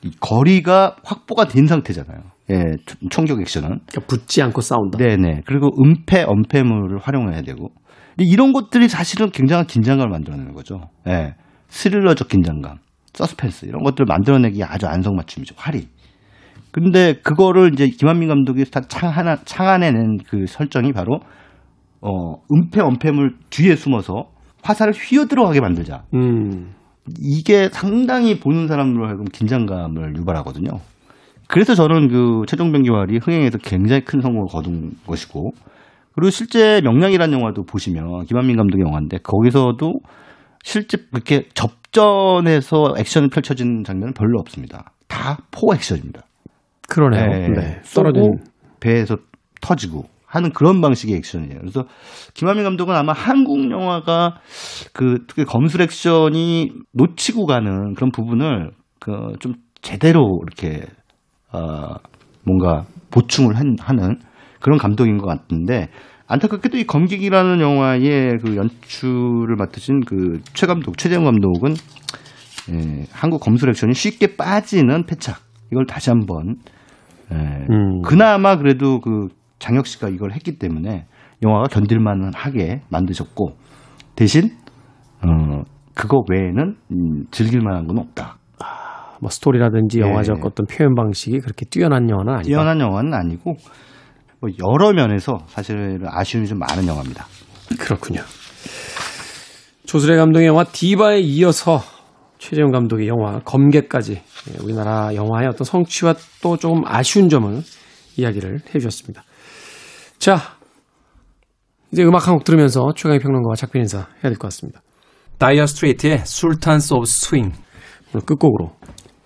[0.02, 2.18] 이 거리가 확보가 된 상태잖아요.
[2.50, 2.54] 예,
[2.86, 3.68] 총- 총격 액션은.
[3.86, 4.98] 그러니까 붙지 않고 싸운다.
[4.98, 5.42] 네네.
[5.46, 7.70] 그리고 은폐, 엄폐물을 활용해야 되고.
[8.16, 10.80] 이런 것들이 사실은 굉장한 긴장감을 만들어내는 거죠.
[11.06, 11.34] 예.
[11.68, 12.78] 스릴러적 긴장감,
[13.12, 15.54] 서스펜스, 이런 것들을 만들어내기 아주 안성맞춤이죠.
[15.58, 15.88] 활이.
[16.70, 21.20] 근데 그거를 이제 김한민 감독이 다창 하나, 창안해낸 그 설정이 바로,
[22.00, 24.30] 어, 은폐, 엄폐물 뒤에 숨어서
[24.62, 26.04] 화살을 휘어 들어가게 만들자.
[26.14, 26.74] 음.
[27.18, 30.80] 이게 상당히 보는 사람으로 하여금 긴장감을 유발하거든요.
[31.48, 35.52] 그래서 저는 그 최종병 기활이 흥행에서 굉장히 큰 성공을 거둔 것이고,
[36.14, 39.94] 그리고 실제 명량이라는 영화도 보시면 김한민 감독의 영화인데 거기서도
[40.62, 44.92] 실제 그렇게 접전에서 액션이 펼쳐지는 장면은 별로 없습니다.
[45.06, 46.22] 다 포 액션입니다.
[46.88, 47.26] 그러네요.
[47.26, 47.48] 네.
[47.48, 47.78] 네.
[47.82, 48.38] 쏘고.
[48.80, 49.16] 배에서
[49.60, 51.58] 터지고 하는 그런 방식의 액션이에요.
[51.60, 51.84] 그래서
[52.34, 54.36] 김한민 감독은 아마 한국 영화가
[54.92, 58.70] 그 특히 검술 액션이 놓치고 가는 그런 부분을
[59.00, 59.10] 그
[59.40, 60.84] 좀 제대로 이렇게
[61.52, 61.94] 어
[62.44, 64.16] 뭔가 보충을 한- 하는
[64.60, 65.88] 그런 감독인 것 같은데
[66.26, 71.74] 안타깝게도 이 검객이라는 영화의 그 연출을 맡으신 그 최 감독 최재형 감독은
[72.70, 75.38] 예, 한국 검술 액션이 쉽게 빠지는 패착
[75.72, 76.56] 이걸 다시 한번
[77.32, 77.36] 예,
[77.70, 78.02] 음.
[78.02, 79.28] 그나마 그래도 그
[79.58, 81.06] 장혁 씨가 이걸 했기 때문에
[81.42, 83.56] 영화가 견딜만은 하게 만드셨고
[84.16, 84.50] 대신
[85.22, 85.62] 어
[85.94, 88.38] 그거 외에는 음, 즐길 만한 건 없다.
[89.20, 90.02] 뭐 스토리라든지 예.
[90.02, 92.46] 영화적 어떤 표현 방식이 그렇게 뛰어난 영화는 아니다.
[92.46, 93.56] 뛰어난 영화는 아니고
[94.40, 97.26] 뭐 여러 면에서 사실 아쉬움이 좀 많은 영화입니다.
[97.78, 98.20] 그렇군요.
[99.86, 101.80] 조수래 감독의 영화 디바에 이어서
[102.38, 107.60] 최재훈 감독의 영화 검객까지 예, 우리나라 영화의 어떤 성취와 또 조금 아쉬운 점을
[108.16, 109.24] 이야기를 해주셨습니다.
[110.28, 110.58] 자,
[111.90, 114.82] 이제 음악 한 곡 들으면서 최광희 평론가와 작별 인사 해야 될 것 같습니다.
[115.38, 117.52] Dire Straits의 Sultans of Swing.
[118.12, 118.72] 오늘 끝곡으로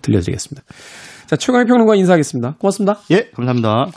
[0.01, 0.63] 들려드리겠습니다.
[1.25, 2.55] 자, 최광희 평론가 인사하겠습니다.
[2.57, 3.01] 고맙습니다.
[3.11, 3.87] 예, 감사합니다.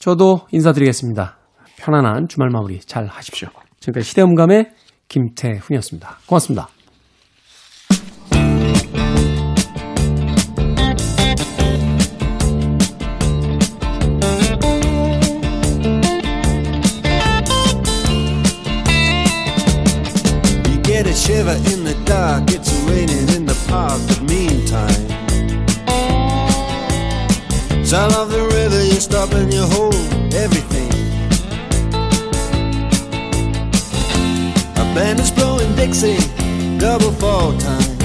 [0.00, 1.38] 저도 인사드리겠습니다.
[1.76, 3.48] 편안한 주말 마무리 잘 하십시오.
[3.78, 4.72] 지금까지 시대음감의
[5.06, 6.18] 김태훈이었습니다.
[6.26, 6.75] 고맙습니다.
[21.26, 25.06] Shiver in the dark, it's raining in the park, but meantime.
[27.84, 29.94] Sound of the river, you stop and you hold
[30.32, 30.88] everything.
[34.76, 36.18] A band is blowing Dixie,
[36.78, 37.95] double fall time.